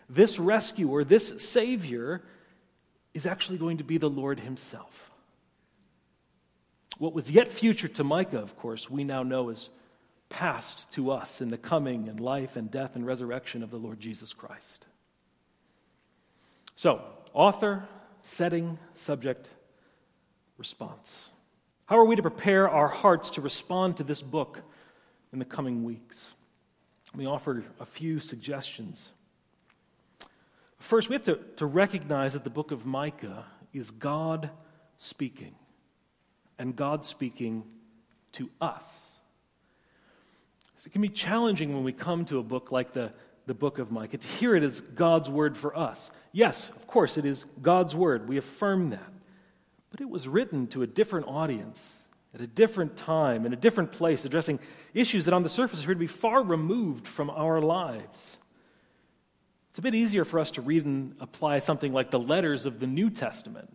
this 0.09 0.39
rescuer, 0.39 1.03
this 1.03 1.41
savior, 1.43 2.23
is 3.13 3.25
actually 3.25 3.57
going 3.57 3.77
to 3.77 3.83
be 3.83 3.97
the 3.97 4.09
Lord 4.09 4.39
himself. 4.39 5.11
What 6.97 7.13
was 7.13 7.31
yet 7.31 7.47
future 7.47 7.87
to 7.87 8.03
Micah, 8.03 8.39
of 8.39 8.57
course, 8.57 8.89
we 8.89 9.03
now 9.03 9.23
know 9.23 9.49
is 9.49 9.69
past 10.29 10.91
to 10.93 11.11
us 11.11 11.41
in 11.41 11.49
the 11.49 11.57
coming 11.57 12.07
and 12.07 12.19
life 12.19 12.55
and 12.55 12.69
death 12.69 12.95
and 12.95 13.05
resurrection 13.05 13.63
of 13.63 13.71
the 13.71 13.77
Lord 13.77 13.99
Jesus 13.99 14.31
Christ. 14.33 14.85
So, 16.75 17.01
author, 17.33 17.87
setting, 18.21 18.77
subject, 18.93 19.49
response. 20.57 21.31
How 21.87 21.97
are 21.97 22.05
we 22.05 22.15
to 22.15 22.21
prepare 22.21 22.69
our 22.69 22.87
hearts 22.87 23.31
to 23.31 23.41
respond 23.41 23.97
to 23.97 24.03
this 24.03 24.21
book 24.21 24.61
in 25.33 25.39
the 25.39 25.45
coming 25.45 25.83
weeks? 25.83 26.33
Let 27.07 27.19
me 27.19 27.25
offer 27.25 27.63
a 27.79 27.85
few 27.85 28.19
suggestions. 28.19 29.09
First, 30.77 31.09
we 31.09 31.15
have 31.15 31.23
to, 31.23 31.39
to 31.57 31.65
recognize 31.65 32.33
that 32.33 32.43
the 32.43 32.49
book 32.49 32.71
of 32.71 32.85
Micah 32.85 33.45
is 33.73 33.91
God 33.91 34.49
speaking 34.97 35.55
and 36.57 36.75
God 36.75 37.03
speaking 37.03 37.63
to 38.33 38.49
us. 38.61 39.08
So 40.79 40.87
it 40.87 40.93
can 40.93 41.01
be 41.01 41.09
challenging 41.09 41.73
when 41.73 41.83
we 41.83 41.91
come 41.91 42.23
to 42.25 42.39
a 42.39 42.43
book 42.43 42.71
like 42.71 42.93
the, 42.93 43.11
the 43.47 43.53
book 43.53 43.79
of 43.79 43.91
Micah 43.91 44.17
to 44.17 44.27
hear 44.27 44.55
it 44.55 44.63
as 44.63 44.79
God's 44.79 45.29
word 45.29 45.57
for 45.57 45.77
us. 45.77 46.09
Yes, 46.31 46.69
of 46.69 46.87
course, 46.87 47.17
it 47.17 47.25
is 47.25 47.43
God's 47.61 47.93
word. 47.93 48.29
We 48.29 48.37
affirm 48.37 48.91
that. 48.91 49.11
But 49.91 49.99
it 49.99 50.09
was 50.09 50.25
written 50.25 50.67
to 50.67 50.81
a 50.81 50.87
different 50.87 51.27
audience 51.27 51.97
at 52.33 52.39
a 52.39 52.47
different 52.47 52.95
time, 52.95 53.45
in 53.45 53.51
a 53.51 53.57
different 53.57 53.91
place, 53.91 54.23
addressing 54.23 54.57
issues 54.93 55.25
that 55.25 55.33
on 55.33 55.43
the 55.43 55.49
surface 55.49 55.81
appear 55.81 55.95
to 55.95 55.99
be 55.99 56.07
far 56.07 56.41
removed 56.41 57.05
from 57.05 57.29
our 57.29 57.59
lives. 57.59 58.37
It's 59.71 59.79
a 59.79 59.81
bit 59.81 59.95
easier 59.95 60.23
for 60.23 60.39
us 60.39 60.51
to 60.51 60.61
read 60.61 60.85
and 60.85 61.13
apply 61.19 61.59
something 61.59 61.91
like 61.91 62.09
the 62.09 62.19
letters 62.19 62.65
of 62.65 62.79
the 62.79 62.87
New 62.87 63.09
Testament 63.09 63.69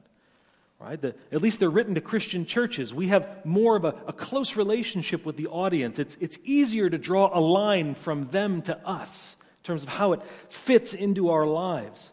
Right? 0.80 1.00
The, 1.00 1.14
at 1.32 1.40
least 1.40 1.60
they're 1.60 1.70
written 1.70 1.94
to 1.94 2.00
Christian 2.00 2.44
churches. 2.44 2.92
We 2.92 3.08
have 3.08 3.46
more 3.46 3.76
of 3.76 3.84
a, 3.84 3.94
a 4.06 4.12
close 4.12 4.56
relationship 4.56 5.24
with 5.24 5.36
the 5.36 5.46
audience. 5.46 5.98
It's, 5.98 6.16
it's 6.20 6.38
easier 6.44 6.90
to 6.90 6.98
draw 6.98 7.30
a 7.32 7.40
line 7.40 7.94
from 7.94 8.26
them 8.26 8.60
to 8.62 8.76
us 8.86 9.36
in 9.62 9.66
terms 9.66 9.82
of 9.84 9.88
how 9.88 10.12
it 10.12 10.22
fits 10.50 10.92
into 10.92 11.30
our 11.30 11.46
lives. 11.46 12.12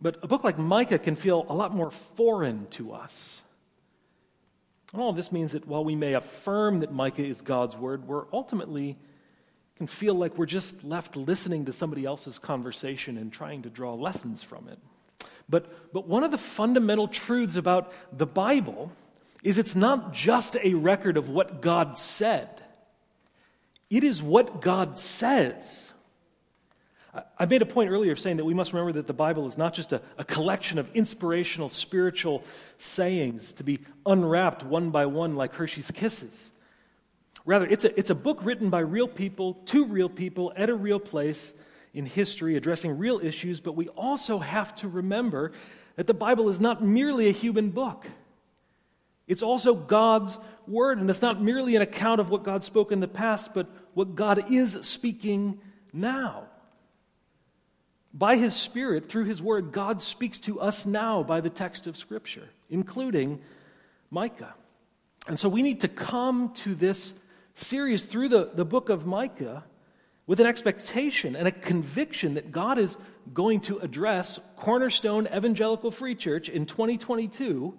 But 0.00 0.18
a 0.22 0.28
book 0.28 0.44
like 0.44 0.58
Micah 0.58 0.98
can 0.98 1.16
feel 1.16 1.44
a 1.48 1.54
lot 1.54 1.74
more 1.74 1.90
foreign 1.90 2.66
to 2.70 2.92
us. 2.92 3.42
And 4.92 5.02
all 5.02 5.12
this 5.12 5.30
means 5.30 5.52
that 5.52 5.66
while 5.66 5.84
we 5.84 5.96
may 5.96 6.14
affirm 6.14 6.78
that 6.78 6.92
Micah 6.92 7.26
is 7.26 7.42
God's 7.42 7.76
word, 7.76 8.06
we're 8.06 8.24
ultimately 8.32 8.96
can 9.78 9.86
feel 9.86 10.14
like 10.14 10.36
we're 10.36 10.46
just 10.46 10.82
left 10.82 11.16
listening 11.16 11.66
to 11.66 11.72
somebody 11.72 12.04
else's 12.04 12.38
conversation 12.38 13.16
and 13.16 13.32
trying 13.32 13.62
to 13.62 13.70
draw 13.70 13.94
lessons 13.94 14.42
from 14.42 14.66
it. 14.68 14.78
But, 15.48 15.92
but 15.92 16.06
one 16.06 16.24
of 16.24 16.30
the 16.30 16.38
fundamental 16.38 17.08
truths 17.08 17.56
about 17.56 17.92
the 18.12 18.26
Bible 18.26 18.92
is 19.42 19.58
it's 19.58 19.76
not 19.76 20.12
just 20.12 20.56
a 20.62 20.74
record 20.74 21.16
of 21.16 21.28
what 21.28 21.60
God 21.62 21.96
said, 21.96 22.48
it 23.90 24.04
is 24.04 24.22
what 24.22 24.60
God 24.60 24.98
says. 24.98 25.84
I 27.38 27.46
made 27.46 27.62
a 27.62 27.66
point 27.66 27.90
earlier 27.90 28.12
of 28.12 28.20
saying 28.20 28.36
that 28.36 28.44
we 28.44 28.54
must 28.54 28.72
remember 28.72 28.92
that 28.92 29.06
the 29.06 29.14
Bible 29.14 29.46
is 29.48 29.58
not 29.58 29.74
just 29.74 29.92
a, 29.92 30.02
a, 30.18 30.24
collection 30.24 30.78
of 30.78 30.94
inspirational 30.94 31.68
spiritual 31.68 32.44
sayings 32.76 33.52
to 33.54 33.64
be 33.64 33.80
unwrapped 34.06 34.62
one 34.62 34.90
by 34.90 35.06
one 35.06 35.34
like 35.34 35.54
Hershey's 35.54 35.90
Kisses. 35.90 36.52
Rather, 37.44 37.66
it's 37.66 37.84
a, 37.84 37.98
it's 37.98 38.10
a 38.10 38.14
book 38.14 38.38
written 38.42 38.68
by 38.68 38.80
real 38.80 39.08
people, 39.08 39.54
to 39.54 39.86
real 39.86 40.10
people, 40.10 40.52
at 40.54 40.68
a 40.68 40.74
real 40.74 41.00
place, 41.00 41.54
in 41.94 42.06
history 42.06 42.56
addressing 42.56 42.98
real 42.98 43.20
issues, 43.22 43.60
but 43.60 43.72
we 43.72 43.88
also 43.88 44.38
have 44.38 44.74
to 44.76 44.88
remember 44.88 45.52
that 45.96 46.06
the 46.06 46.14
Bible 46.14 46.48
is 46.48 46.60
not 46.60 46.82
merely 46.82 47.28
a 47.28 47.32
human 47.32 47.70
book. 47.70 48.06
It's 49.26 49.42
also 49.42 49.74
God's 49.74 50.38
word, 50.66 50.98
and 50.98 51.10
it's 51.10 51.22
not 51.22 51.42
merely 51.42 51.76
an 51.76 51.82
account 51.82 52.20
of 52.20 52.30
what 52.30 52.44
God 52.44 52.64
spoke 52.64 52.92
in 52.92 53.00
the 53.00 53.08
past, 53.08 53.52
but 53.52 53.66
what 53.94 54.14
God 54.14 54.50
is 54.50 54.78
speaking 54.82 55.60
now. 55.92 56.44
By 58.14 58.36
his 58.36 58.54
Spirit, 58.54 59.08
through 59.08 59.24
his 59.24 59.42
word, 59.42 59.70
God 59.70 60.00
speaks 60.00 60.40
to 60.40 60.60
us 60.60 60.86
now 60.86 61.22
by 61.22 61.40
the 61.40 61.50
text 61.50 61.86
of 61.86 61.96
Scripture, 61.96 62.48
including 62.70 63.40
Micah. 64.10 64.54
And 65.26 65.38
so 65.38 65.48
we 65.48 65.62
need 65.62 65.80
to 65.80 65.88
come 65.88 66.52
to 66.54 66.74
this 66.74 67.12
series 67.54 68.02
through 68.04 68.30
the, 68.30 68.50
the 68.54 68.64
book 68.64 68.88
of 68.88 69.04
Micah 69.06 69.64
with 70.28 70.40
an 70.40 70.46
expectation 70.46 71.34
and 71.34 71.48
a 71.48 71.50
conviction 71.50 72.34
that 72.34 72.52
God 72.52 72.78
is 72.78 72.98
going 73.32 73.62
to 73.62 73.78
address 73.78 74.38
Cornerstone 74.56 75.26
Evangelical 75.26 75.90
Free 75.90 76.14
Church 76.14 76.50
in 76.50 76.66
2022 76.66 77.76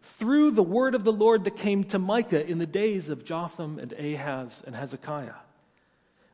through 0.00 0.52
the 0.52 0.62
word 0.62 0.94
of 0.94 1.02
the 1.02 1.12
Lord 1.12 1.42
that 1.44 1.56
came 1.56 1.82
to 1.84 1.98
Micah 1.98 2.46
in 2.46 2.58
the 2.58 2.66
days 2.66 3.10
of 3.10 3.24
Jotham 3.24 3.80
and 3.80 3.92
Ahaz 3.92 4.62
and 4.64 4.74
Hezekiah. 4.76 5.34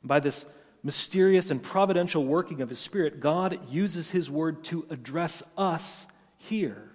By 0.04 0.20
this 0.20 0.44
mysterious 0.84 1.50
and 1.50 1.62
providential 1.62 2.22
working 2.22 2.60
of 2.60 2.68
his 2.68 2.78
Spirit, 2.78 3.18
God 3.18 3.58
uses 3.70 4.10
his 4.10 4.30
word 4.30 4.62
to 4.64 4.86
address 4.90 5.42
us 5.56 6.06
here, 6.36 6.90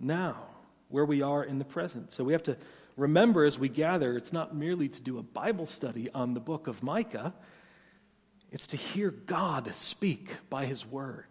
now, 0.00 0.38
where 0.88 1.04
we 1.04 1.20
are 1.20 1.44
in 1.44 1.58
the 1.58 1.64
present. 1.66 2.12
So 2.12 2.24
we 2.24 2.32
have 2.32 2.42
to 2.44 2.56
remember 2.96 3.44
as 3.44 3.58
we 3.58 3.68
gather, 3.68 4.16
it's 4.16 4.32
not 4.32 4.56
merely 4.56 4.88
to 4.88 5.02
do 5.02 5.18
a 5.18 5.22
Bible 5.22 5.66
study 5.66 6.08
on 6.14 6.32
the 6.32 6.40
book 6.40 6.66
of 6.66 6.82
Micah, 6.82 7.34
it's 8.54 8.68
to 8.68 8.76
hear 8.76 9.10
God 9.10 9.74
speak 9.74 10.30
by 10.48 10.64
his 10.64 10.86
word. 10.86 11.26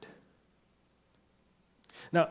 Now, 2.12 2.28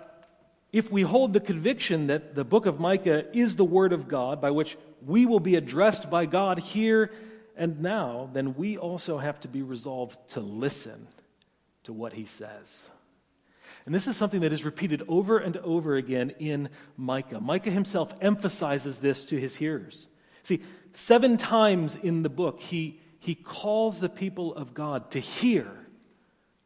if 0.70 0.92
we 0.92 1.00
hold 1.00 1.32
the 1.32 1.40
conviction 1.40 2.08
that 2.08 2.34
the 2.34 2.44
book 2.44 2.66
of 2.66 2.78
Micah 2.78 3.24
is 3.34 3.56
the 3.56 3.64
word 3.64 3.94
of 3.94 4.06
God 4.06 4.42
by 4.42 4.50
which 4.50 4.76
we 5.04 5.24
will 5.24 5.40
be 5.40 5.56
addressed 5.56 6.10
by 6.10 6.26
God 6.26 6.58
here 6.58 7.10
and 7.56 7.80
now, 7.80 8.28
then 8.34 8.54
we 8.54 8.76
also 8.76 9.16
have 9.16 9.40
to 9.40 9.48
be 9.48 9.62
resolved 9.62 10.16
to 10.28 10.40
listen 10.40 11.08
to 11.84 11.94
what 11.94 12.12
he 12.12 12.26
says. 12.26 12.84
And 13.86 13.94
this 13.94 14.06
is 14.06 14.16
something 14.16 14.42
that 14.42 14.52
is 14.52 14.62
repeated 14.62 15.02
over 15.08 15.38
and 15.38 15.56
over 15.56 15.96
again 15.96 16.34
in 16.38 16.68
Micah. 16.98 17.40
Micah 17.40 17.70
himself 17.70 18.12
emphasizes 18.20 18.98
this 18.98 19.24
to 19.24 19.40
his 19.40 19.56
hearers. 19.56 20.06
See, 20.42 20.62
seven 20.92 21.38
times 21.38 21.96
in 21.96 22.22
the 22.22 22.28
book, 22.28 22.60
he, 22.60 23.00
he 23.22 23.36
calls 23.36 24.00
the 24.00 24.08
people 24.08 24.52
of 24.52 24.74
God 24.74 25.12
to 25.12 25.20
hear, 25.20 25.70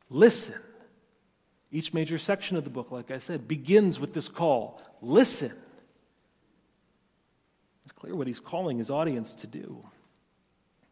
listen. 0.09 0.55
Each 1.71 1.93
major 1.93 2.17
section 2.17 2.57
of 2.57 2.65
the 2.65 2.71
book, 2.71 2.91
like 2.91 3.11
I 3.11 3.19
said, 3.19 3.47
begins 3.47 4.01
with 4.01 4.15
this 4.15 4.27
call 4.27 4.81
listen. 5.03 5.53
It's 7.85 7.93
clear 7.93 8.17
what 8.17 8.27
he's 8.27 8.41
calling 8.41 8.79
his 8.79 8.89
audience 8.89 9.35
to 9.35 9.47
do. 9.47 9.85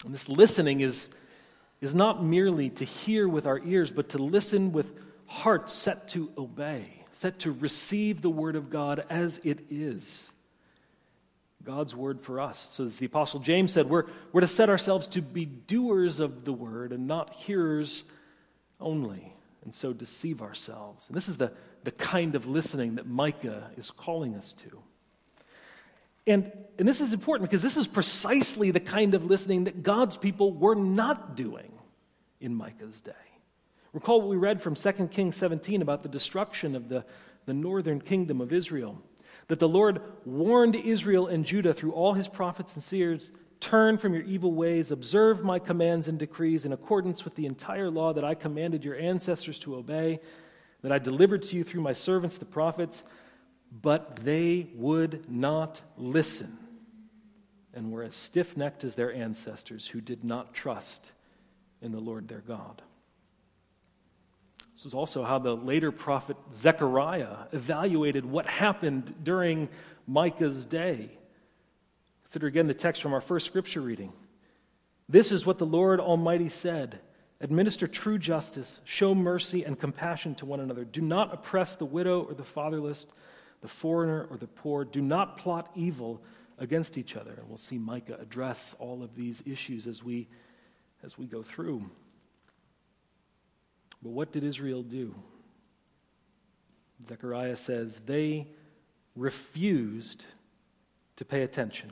And 0.05 0.13
this 0.13 0.29
listening 0.29 0.83
is, 0.83 1.09
is 1.81 1.95
not 1.95 2.23
merely 2.23 2.69
to 2.69 2.85
hear 2.85 3.27
with 3.27 3.47
our 3.47 3.59
ears, 3.65 3.91
but 3.91 4.11
to 4.11 4.19
listen 4.19 4.71
with 4.71 4.93
hearts 5.25 5.73
set 5.73 6.09
to 6.09 6.31
obey, 6.37 6.85
set 7.13 7.39
to 7.39 7.53
receive 7.53 8.21
the 8.21 8.29
word 8.29 8.55
of 8.55 8.69
God 8.69 9.03
as 9.09 9.41
it 9.45 9.61
is. 9.71 10.29
God's 11.65 11.97
word 11.97 12.21
for 12.21 12.41
us. 12.41 12.69
So, 12.73 12.85
as 12.85 12.99
the 12.99 13.07
Apostle 13.07 13.41
James 13.41 13.73
said, 13.73 13.89
we're, 13.89 14.05
we're 14.33 14.43
to 14.43 14.47
set 14.47 14.69
ourselves 14.69 15.07
to 15.09 15.23
be 15.23 15.47
doers 15.47 16.21
of 16.21 16.45
the 16.45 16.53
word 16.53 16.93
and 16.93 17.07
not 17.07 17.35
hearers 17.35 18.05
only, 18.81 19.35
and 19.65 19.75
so 19.75 19.93
deceive 19.93 20.43
ourselves. 20.43 21.07
And 21.07 21.17
this 21.17 21.29
is 21.29 21.39
the, 21.39 21.53
the 21.85 21.91
kind 21.91 22.35
of 22.35 22.47
listening 22.47 22.97
that 22.97 23.07
Micah 23.07 23.71
is 23.77 23.91
calling 23.91 24.35
us 24.35 24.53
to. 24.55 24.83
And, 26.27 26.51
and 26.79 26.89
this 26.89 27.01
is 27.01 27.13
important 27.13 27.51
because 27.51 27.63
this 27.63 27.77
is 27.77 27.87
precisely 27.87 28.71
the 28.71 28.81
kind 28.81 29.15
of 29.15 29.27
listening 29.27 29.65
that 29.65 29.83
God's 29.83 30.17
people 30.17 30.53
were 30.53 30.75
not 30.75 31.37
doing 31.37 31.73
in 32.41 32.55
Micah's 32.55 33.01
day. 33.01 33.13
Recall 33.93 34.21
what 34.21 34.29
we 34.29 34.37
read 34.37 34.61
from 34.61 34.75
2 34.75 34.93
Kings 35.09 35.37
17 35.37 35.81
about 35.81 36.03
the 36.03 36.09
destruction 36.09 36.75
of 36.75 36.89
the, 36.89 37.05
the 37.47 37.55
northern 37.55 38.01
kingdom 38.01 38.41
of 38.41 38.53
Israel. 38.53 39.01
That 39.49 39.59
the 39.59 39.69
Lord 39.69 40.01
warned 40.25 40.77
Israel 40.77 41.27
and 41.27 41.45
Judah 41.45 41.75
through 41.75 41.93
all 41.93 42.15
his 42.15 42.29
prophets 42.29 42.75
and 42.75 42.83
seers 42.83 43.31
Turn 43.61 43.97
from 43.97 44.13
your 44.13 44.25
evil 44.25 44.53
ways, 44.53 44.91
observe 44.91 45.43
my 45.43 45.59
commands 45.59 46.07
and 46.07 46.19
decrees 46.19 46.67
in 46.67 46.75
accordance 46.75 47.25
with 47.25 47.35
the 47.35 47.47
entire 47.47 47.89
law 47.89 48.13
that 48.13 48.25
I 48.25 48.35
commanded 48.35 48.85
your 48.85 48.97
ancestors 48.97 49.59
to 49.61 49.77
obey, 49.77 50.21
that 50.83 50.93
I 50.93 50.99
delivered 50.99 51.43
to 51.45 51.57
you 51.57 51.65
through 51.65 51.81
my 51.81 51.95
servants 51.95 52.37
the 52.37 52.45
prophets 52.45 53.05
but 53.83 54.17
they 54.17 54.69
would 54.75 55.29
not 55.31 55.81
listen 55.97 56.59
and 57.73 57.91
were 57.91 58.05
as 58.05 58.15
stiff 58.15 58.57
necked 58.57 58.85
as 58.85 58.95
their 58.95 59.13
ancestors 59.13 59.89
who 59.89 60.01
did 60.01 60.23
not 60.23 60.55
trust 60.55 61.11
in 61.83 61.91
the 61.91 62.01
Lord 62.01 62.29
their 62.29 62.39
God. 62.39 62.83
This 64.85 64.91
is 64.91 64.95
also 64.95 65.25
how 65.25 65.39
the 65.39 65.57
later 65.57 65.91
prophet 65.91 66.37
Zechariah 66.53 67.47
evaluated 67.53 68.27
what 68.27 68.47
happened 68.47 69.15
during 69.23 69.71
Micah's 70.07 70.67
day. 70.67 71.09
Consider 72.25 72.49
again 72.49 72.67
the 72.67 72.75
text 72.75 73.01
from 73.01 73.15
our 73.15 73.23
first 73.23 73.47
scripture 73.47 73.81
reading. 73.81 74.13
This 75.09 75.33
is 75.33 75.47
what 75.47 75.57
the 75.57 75.65
Lord 75.65 76.01
Almighty 76.01 76.51
said 76.51 77.01
Administer 77.41 77.89
true 77.89 78.19
justice, 78.19 78.81
show 78.85 79.15
mercy 79.15 79.65
and 79.65 79.79
compassion 79.79 80.35
to 80.35 80.47
one 80.47 80.61
another. 80.61 80.85
Do 80.85 81.01
not 81.01 81.33
oppress 81.33 81.77
the 81.77 81.87
widow 81.87 82.23
or 82.23 82.35
the 82.35 82.45
fatherless 82.45 83.07
the 83.63 83.69
foreigner 83.69 84.27
or 84.31 84.37
the 84.37 84.47
poor. 84.47 84.85
Do 84.85 85.01
not 85.01 85.39
plot 85.39 85.71
evil 85.75 86.23
against 86.59 86.99
each 86.99 87.17
other. 87.17 87.33
And 87.33 87.49
we'll 87.49 87.57
see 87.57 87.79
Micah 87.79 88.19
address 88.21 88.75
all 88.79 89.03
of 89.03 89.17
these 89.17 89.43
issues 89.47 89.87
as 89.87 90.05
we, 90.05 90.29
as 91.03 91.17
we 91.17 91.25
go 91.25 91.43
through. 91.43 91.91
But 94.05 94.11
what 94.11 94.33
did 94.33 94.45
Israel 94.45 94.83
do? 94.83 95.15
Zechariah 97.09 97.57
says 97.57 98.01
they 98.01 98.47
refused 99.17 100.27
to 101.17 101.25
pay 101.25 101.43
attention. 101.43 101.91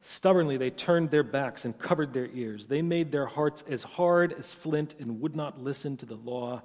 Stubbornly, 0.00 0.56
they 0.56 0.70
turned 0.70 1.10
their 1.10 1.22
backs 1.22 1.64
and 1.64 1.78
covered 1.78 2.12
their 2.12 2.28
ears. 2.32 2.68
They 2.68 2.80
made 2.80 3.12
their 3.12 3.26
hearts 3.26 3.64
as 3.68 3.82
hard 3.82 4.32
as 4.32 4.52
flint 4.52 4.94
and 4.98 5.20
would 5.20 5.36
not 5.36 5.62
listen 5.62 5.96
to 5.98 6.06
the 6.06 6.14
law 6.14 6.62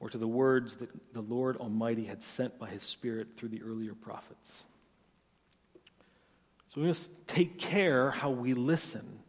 or 0.00 0.10
to 0.10 0.18
the 0.18 0.28
words 0.28 0.76
that 0.76 0.90
the 1.14 1.22
Lord 1.22 1.56
Almighty 1.56 2.04
had 2.04 2.22
sent 2.22 2.58
by 2.58 2.68
his 2.68 2.82
Spirit 2.82 3.28
through 3.36 3.48
the 3.48 3.62
earlier 3.62 3.94
prophets. 3.94 4.64
So 6.66 6.80
we 6.82 6.86
must 6.86 7.26
take 7.26 7.58
care 7.58 8.10
how 8.10 8.30
we 8.30 8.52
listen, 8.52 9.20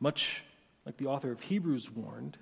much 0.00 0.43
like 0.86 0.96
the 0.96 1.06
author 1.06 1.32
of 1.32 1.40
Hebrews 1.42 1.90
warned. 1.90 2.38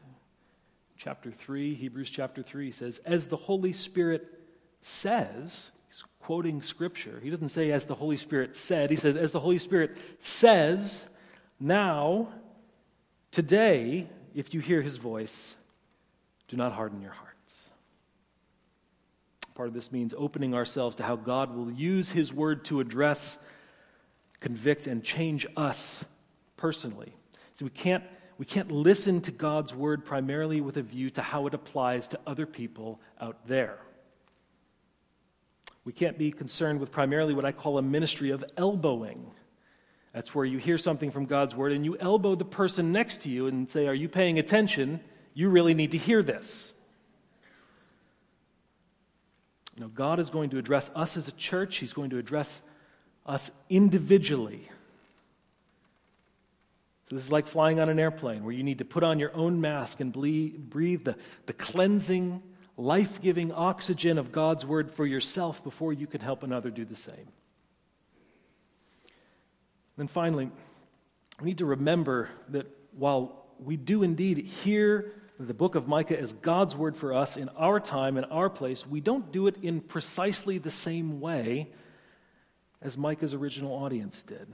Chapter 0.97 1.31
3, 1.31 1.75
Hebrews 1.75 2.11
chapter 2.11 2.43
3 2.43 2.71
says, 2.71 2.99
As 3.05 3.27
the 3.27 3.37
Holy 3.37 3.73
Spirit 3.73 4.27
says, 4.83 5.71
he's 5.89 6.05
quoting 6.21 6.63
scripture. 6.63 7.21
He 7.23 7.31
doesn't 7.31 7.49
say, 7.49 7.71
As 7.73 7.87
the 7.87 7.95
Holy 7.95 8.17
Spirit 8.17 8.57
said. 8.57 8.91
He 8.91 8.97
says, 8.97 9.17
As 9.17 9.33
the 9.33 9.41
Holy 9.41 9.59
Spirit 9.59 9.97
says, 10.19 11.05
now, 11.59 12.29
today, 13.31 14.09
if 14.35 14.55
you 14.55 14.61
hear 14.61 14.83
his 14.83 14.97
voice, 14.97 15.57
do 16.49 16.57
not 16.57 16.73
harden 16.73 17.01
your 17.01 17.13
hearts. 17.13 17.33
Part 19.55 19.69
of 19.69 19.75
this 19.75 19.93
means 19.93 20.15
opening 20.17 20.55
ourselves 20.55 20.97
to 20.97 21.03
how 21.03 21.17
God 21.17 21.55
will 21.55 21.71
use 21.71 22.11
His 22.11 22.33
word 22.33 22.65
to 22.67 22.81
address, 22.81 23.39
convict, 24.41 24.87
and 24.87 25.05
change 25.05 25.47
us 25.57 26.05
personally. 26.57 27.15
So 27.55 27.67
we 27.67 27.71
can't, 27.71 28.03
we 28.43 28.47
can't 28.47 28.73
listen 28.73 29.21
to 29.21 29.31
God's 29.31 29.73
word 29.73 30.05
primarily 30.05 30.61
with 30.61 30.77
a 30.77 30.83
view 30.83 31.11
to 31.11 31.23
how 31.23 31.47
it 31.47 31.55
applies 31.55 32.09
to 32.09 32.19
other 32.27 32.45
people 32.45 33.01
out 33.21 33.47
there. 33.47 33.79
We 35.85 35.93
can't 35.93 36.19
be 36.19 36.33
concerned 36.33 36.81
with 36.81 36.91
primarily 36.91 37.35
what 37.35 37.45
I 37.45 37.53
call 37.53 37.79
a 37.79 37.83
ministry 37.83 38.31
of 38.31 38.45
elbowing. 38.57 39.31
That's 40.13 40.35
where 40.35 40.45
you 40.45 40.59
hear 40.59 40.77
something 40.77 41.13
from 41.13 41.27
God's 41.27 41.55
word 41.55 41.71
and 41.71 41.85
you 41.85 41.97
elbow 42.01 42.35
the 42.35 42.45
person 42.45 42.91
next 42.91 43.21
to 43.21 43.29
you 43.29 43.47
and 43.47 43.71
say, 43.71 43.87
Are 43.87 43.95
you 43.95 44.09
paying 44.09 44.41
attention? 44.41 44.99
You 45.35 45.49
really 45.49 45.75
need 45.75 45.93
to 45.93 45.99
hear 45.99 46.21
this. 46.21 46.75
You 49.77 49.89
God 49.95 50.19
is 50.19 50.31
going 50.31 50.51
to 50.51 50.59
address 50.59 50.91
us 50.97 51.17
as 51.17 51.29
a 51.29 51.33
church, 51.33 51.77
He's 51.77 51.93
going 51.93 52.11
to 52.11 52.19
address 52.19 52.61
us 53.25 53.53
individually. 53.71 54.69
This 57.13 57.25
is 57.25 57.33
like 57.33 57.47
flying 57.47 57.79
on 57.79 57.91
an 57.91 57.99
airplane 57.99 58.43
where 58.43 58.55
you 58.55 58.63
need 58.63 58.79
to 58.79 58.87
put 58.87 59.03
on 59.03 59.19
your 59.19 59.37
own 59.37 59.61
mask 59.61 60.01
and 60.01 60.13
breathe 60.15 61.05
the, 61.05 61.17
the 61.45 61.53
cleansing, 61.53 62.43
life 62.79 63.21
giving 63.21 63.53
oxygen 63.53 64.17
of 64.17 64.33
God's 64.33 64.65
word 64.65 64.91
for 64.91 65.05
yourself 65.05 65.63
before 65.63 65.93
you 65.93 66.07
can 66.07 66.23
help 66.23 66.43
another 66.43 66.71
do 66.71 66.87
the 66.87 66.97
same. 66.97 67.29
And 69.99 70.11
finally, 70.11 70.51
we 71.39 71.45
need 71.45 71.59
to 71.59 71.67
remember 71.67 72.31
that 72.49 72.67
while 72.97 73.45
we 73.59 73.77
do 73.77 74.03
indeed 74.03 74.39
hear 74.39 75.13
the 75.39 75.53
book 75.53 75.75
of 75.75 75.87
Micah 75.87 76.19
as 76.19 76.33
God's 76.33 76.75
word 76.75 76.97
for 76.97 77.13
us 77.13 77.37
in 77.37 77.51
our 77.51 77.79
time, 77.79 78.17
in 78.17 78.25
our 78.25 78.49
place, 78.49 78.87
we 78.87 79.03
don't 79.03 79.31
do 79.31 79.49
it 79.49 79.57
in 79.61 79.83
precisely 79.83 80.57
the 80.57 80.71
same 80.71 81.21
way 81.21 81.69
as 82.81 82.97
Micah's 82.97 83.35
original 83.35 83.73
audience 83.73 84.23
did. 84.23 84.51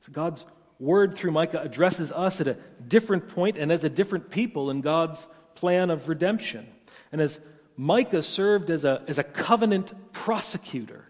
So 0.00 0.12
God's 0.12 0.44
word 0.78 1.16
through 1.16 1.30
Micah 1.30 1.60
addresses 1.60 2.12
us 2.12 2.40
at 2.40 2.48
a 2.48 2.56
different 2.86 3.28
point 3.28 3.56
and 3.56 3.70
as 3.70 3.84
a 3.84 3.90
different 3.90 4.30
people 4.30 4.70
in 4.70 4.80
God's 4.80 5.26
plan 5.54 5.90
of 5.90 6.08
redemption. 6.08 6.66
And 7.12 7.20
as 7.20 7.40
Micah 7.76 8.22
served 8.22 8.70
as 8.70 8.84
a, 8.84 9.02
as 9.06 9.18
a 9.18 9.24
covenant 9.24 9.92
prosecutor, 10.12 11.06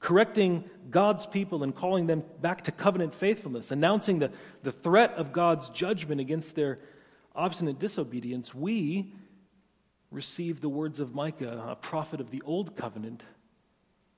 correcting 0.00 0.68
God's 0.90 1.26
people 1.26 1.62
and 1.62 1.74
calling 1.74 2.06
them 2.06 2.22
back 2.40 2.62
to 2.62 2.72
covenant 2.72 3.14
faithfulness, 3.14 3.70
announcing 3.70 4.18
the, 4.18 4.30
the 4.62 4.72
threat 4.72 5.12
of 5.14 5.32
God's 5.32 5.68
judgment 5.70 6.20
against 6.20 6.54
their 6.54 6.78
obstinate 7.34 7.78
disobedience, 7.78 8.54
we 8.54 9.12
receive 10.10 10.60
the 10.60 10.68
words 10.68 11.00
of 11.00 11.14
Micah, 11.14 11.66
a 11.68 11.76
prophet 11.76 12.20
of 12.20 12.30
the 12.30 12.42
old 12.44 12.76
covenant, 12.76 13.22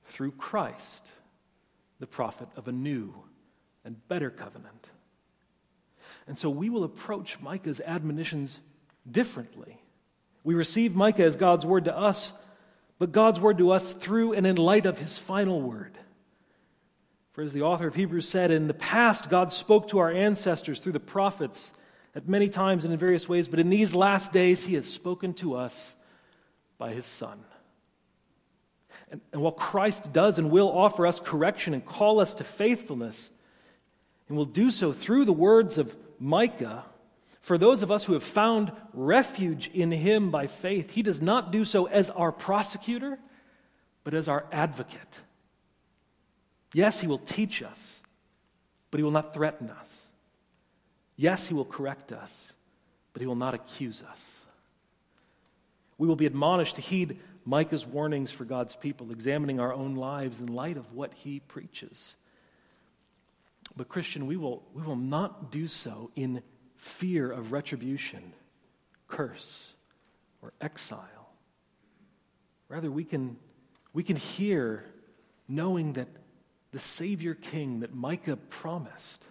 through 0.03 0.31
Christ, 0.31 1.07
the 1.99 2.07
prophet 2.07 2.47
of 2.55 2.67
a 2.67 2.71
new 2.71 3.13
and 3.83 4.07
better 4.07 4.29
covenant. 4.29 4.89
And 6.27 6.37
so 6.37 6.49
we 6.49 6.69
will 6.69 6.83
approach 6.83 7.39
Micah's 7.39 7.81
admonitions 7.81 8.59
differently. 9.09 9.81
We 10.43 10.53
receive 10.53 10.95
Micah 10.95 11.23
as 11.23 11.35
God's 11.35 11.65
word 11.65 11.85
to 11.85 11.97
us, 11.97 12.31
but 12.97 13.11
God's 13.11 13.39
word 13.39 13.57
to 13.57 13.71
us 13.71 13.93
through 13.93 14.33
and 14.33 14.45
in 14.45 14.55
light 14.55 14.85
of 14.85 14.99
his 14.99 15.17
final 15.17 15.61
word. 15.61 15.97
For 17.31 17.41
as 17.41 17.53
the 17.53 17.61
author 17.61 17.87
of 17.87 17.95
Hebrews 17.95 18.27
said, 18.27 18.51
in 18.51 18.67
the 18.67 18.73
past, 18.73 19.29
God 19.29 19.53
spoke 19.53 19.87
to 19.89 19.99
our 19.99 20.11
ancestors 20.11 20.81
through 20.81 20.93
the 20.93 20.99
prophets 20.99 21.71
at 22.15 22.27
many 22.27 22.49
times 22.49 22.83
and 22.83 22.93
in 22.93 22.99
various 22.99 23.29
ways, 23.29 23.47
but 23.47 23.59
in 23.59 23.69
these 23.69 23.95
last 23.95 24.33
days, 24.33 24.65
he 24.65 24.75
has 24.75 24.87
spoken 24.87 25.33
to 25.35 25.55
us 25.55 25.95
by 26.77 26.91
his 26.91 27.05
Son. 27.05 27.39
And, 29.11 29.21
and 29.31 29.41
while 29.41 29.51
Christ 29.51 30.11
does 30.11 30.37
and 30.37 30.51
will 30.51 30.69
offer 30.69 31.07
us 31.07 31.19
correction 31.19 31.73
and 31.73 31.85
call 31.85 32.19
us 32.19 32.33
to 32.35 32.43
faithfulness, 32.43 33.31
and 34.29 34.37
will 34.37 34.45
do 34.45 34.71
so 34.71 34.93
through 34.93 35.25
the 35.25 35.33
words 35.33 35.77
of 35.77 35.95
Micah, 36.19 36.85
for 37.41 37.57
those 37.57 37.81
of 37.81 37.91
us 37.91 38.05
who 38.05 38.13
have 38.13 38.23
found 38.23 38.71
refuge 38.93 39.69
in 39.73 39.91
him 39.91 40.29
by 40.29 40.47
faith, 40.47 40.91
he 40.91 41.01
does 41.01 41.21
not 41.21 41.51
do 41.51 41.65
so 41.65 41.85
as 41.85 42.09
our 42.11 42.31
prosecutor, 42.31 43.17
but 44.03 44.13
as 44.13 44.27
our 44.27 44.45
advocate. 44.51 45.19
Yes, 46.73 46.99
he 46.99 47.07
will 47.07 47.17
teach 47.17 47.63
us, 47.63 47.99
but 48.91 48.99
he 48.99 49.03
will 49.03 49.11
not 49.11 49.33
threaten 49.33 49.69
us. 49.71 50.05
Yes, 51.15 51.47
he 51.47 51.53
will 51.55 51.65
correct 51.65 52.11
us, 52.11 52.53
but 53.13 53.21
he 53.21 53.27
will 53.27 53.35
not 53.35 53.55
accuse 53.55 54.03
us. 54.03 54.29
We 55.97 56.07
will 56.07 56.15
be 56.15 56.27
admonished 56.27 56.75
to 56.75 56.81
heed 56.81 57.19
Micah's 57.45 57.85
warnings 57.85 58.31
for 58.31 58.45
God's 58.45 58.75
people, 58.75 59.11
examining 59.11 59.59
our 59.59 59.73
own 59.73 59.95
lives 59.95 60.39
in 60.39 60.47
light 60.47 60.77
of 60.77 60.93
what 60.93 61.13
he 61.13 61.39
preaches. 61.39 62.15
But, 63.75 63.87
Christian, 63.87 64.27
we 64.27 64.37
will, 64.37 64.63
we 64.73 64.83
will 64.83 64.95
not 64.95 65.51
do 65.51 65.67
so 65.67 66.11
in 66.15 66.41
fear 66.75 67.31
of 67.31 67.51
retribution, 67.51 68.33
curse, 69.07 69.73
or 70.41 70.53
exile. 70.61 71.29
Rather, 72.67 72.91
we 72.91 73.03
can, 73.03 73.37
we 73.93 74.03
can 74.03 74.15
hear 74.15 74.85
knowing 75.47 75.93
that 75.93 76.07
the 76.71 76.79
Savior 76.79 77.33
King 77.33 77.79
that 77.79 77.93
Micah 77.93 78.37
promised 78.37 79.25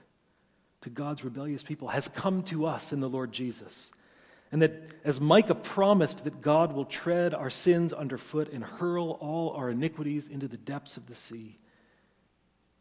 to 0.80 0.91
God's 0.91 1.24
rebellious 1.24 1.62
people 1.62 1.89
has 1.89 2.09
come 2.09 2.43
to 2.45 2.66
us 2.66 2.93
in 2.93 3.01
the 3.01 3.09
Lord 3.09 3.32
Jesus. 3.32 3.91
And 4.51 4.62
that 4.62 4.95
as 5.05 5.20
Micah 5.20 5.55
promised 5.55 6.24
that 6.24 6.41
God 6.41 6.72
will 6.72 6.84
tread 6.84 7.34
our 7.34 7.51
sins 7.51 7.93
underfoot 7.93 8.51
and 8.53 8.64
hurl 8.64 9.18
all 9.20 9.51
our 9.51 9.70
iniquities 9.70 10.28
into 10.28 10.49
the 10.49 10.57
depths 10.57 10.97
of 10.97 11.07
the 11.07 11.14
sea. 11.14 11.57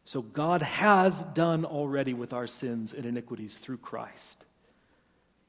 So 0.08 0.22
God 0.22 0.62
has 0.62 1.22
done 1.34 1.66
already 1.66 2.14
with 2.14 2.32
our 2.32 2.46
sins 2.46 2.94
and 2.94 3.04
iniquities 3.04 3.58
through 3.58 3.76
Christ, 3.76 4.46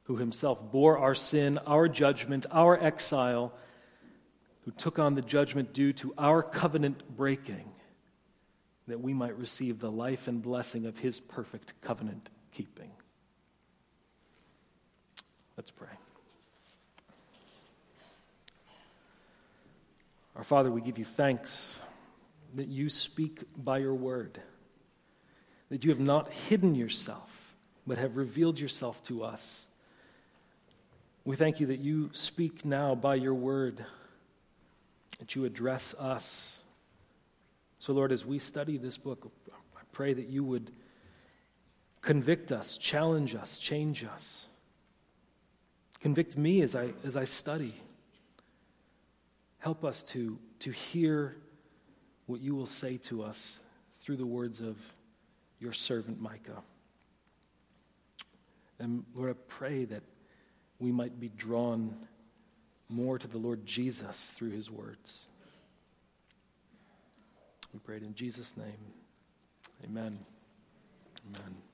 who 0.04 0.18
himself 0.18 0.70
bore 0.70 0.98
our 0.98 1.16
sin, 1.16 1.58
our 1.60 1.88
judgment, 1.88 2.46
our 2.52 2.78
exile, 2.78 3.54
who 4.66 4.72
took 4.72 5.00
on 5.00 5.16
the 5.16 5.22
judgment 5.22 5.72
due 5.72 5.94
to 5.94 6.14
our 6.18 6.44
covenant 6.44 7.16
breaking, 7.16 7.72
that 8.88 9.00
we 9.00 9.14
might 9.14 9.38
receive 9.38 9.80
the 9.80 9.90
life 9.90 10.28
and 10.28 10.42
blessing 10.42 10.86
of 10.86 10.98
his 10.98 11.22
perfect 11.22 11.74
covenant 11.80 12.30
keeping. 12.52 12.92
Let's 15.56 15.72
pray. 15.72 15.88
Our 20.36 20.44
Father, 20.44 20.70
we 20.70 20.82
give 20.82 20.98
you 20.98 21.06
thanks 21.06 21.80
that 22.56 22.68
you 22.68 22.90
speak 22.90 23.44
by 23.58 23.78
your 23.78 23.94
word, 23.94 24.40
that 25.70 25.84
you 25.84 25.92
have 25.92 26.00
not 26.00 26.32
hidden 26.32 26.76
yourself, 26.76 27.56
but 27.86 27.98
have 27.98 28.18
revealed 28.18 28.60
yourself 28.60 29.02
to 29.04 29.24
us. 29.24 29.66
We 31.26 31.36
thank 31.36 31.60
you 31.60 31.68
that 31.68 31.80
you 31.80 32.10
speak 32.14 32.66
now 32.66 32.96
by 32.96 33.16
your 33.16 33.34
word, 33.34 33.86
that 35.20 35.36
you 35.36 35.46
address 35.46 35.94
us. 36.00 36.60
So, 37.78 37.94
Lord, 37.94 38.12
as 38.12 38.26
we 38.26 38.40
study 38.40 38.78
this 38.78 38.98
book, 38.98 39.32
I 39.76 39.82
pray 39.92 40.14
that 40.14 40.28
you 40.28 40.44
would 40.44 40.72
convict 42.02 42.52
us, 42.52 42.78
challenge 42.78 43.36
us, 43.36 43.60
change 43.60 44.04
us. 44.04 44.46
Convict 46.00 46.38
me 46.38 46.62
as 46.62 46.76
I, 46.76 46.94
as 47.04 47.18
I 47.18 47.26
study. 47.26 47.74
Help 49.60 49.84
us 49.84 50.02
to, 50.04 50.40
to 50.60 50.72
hear 50.72 51.36
what 52.30 52.42
you 52.42 52.54
will 52.54 52.68
say 52.68 52.96
to 52.96 53.24
us 53.24 53.60
through 54.00 54.16
the 54.16 54.26
words 54.26 54.62
of 54.62 54.78
your 55.60 55.74
servant 55.74 56.22
Micah. 56.22 56.62
And 58.78 59.04
Lord, 59.16 59.32
I 59.32 59.34
pray 59.48 59.86
that 59.86 60.04
we 60.78 60.92
might 60.92 61.20
be 61.20 61.30
drawn 61.30 61.96
more 62.88 63.18
to 63.18 63.28
the 63.28 63.40
Lord 63.40 63.66
Jesus 63.66 64.32
through 64.36 64.52
his 64.52 64.70
words. 64.70 65.26
We 67.74 67.80
pray 67.80 67.98
it 67.98 68.04
in 68.04 68.14
Jesus' 68.14 68.56
name. 68.56 68.94
Amen. 69.84 70.20
Amen. 71.36 71.69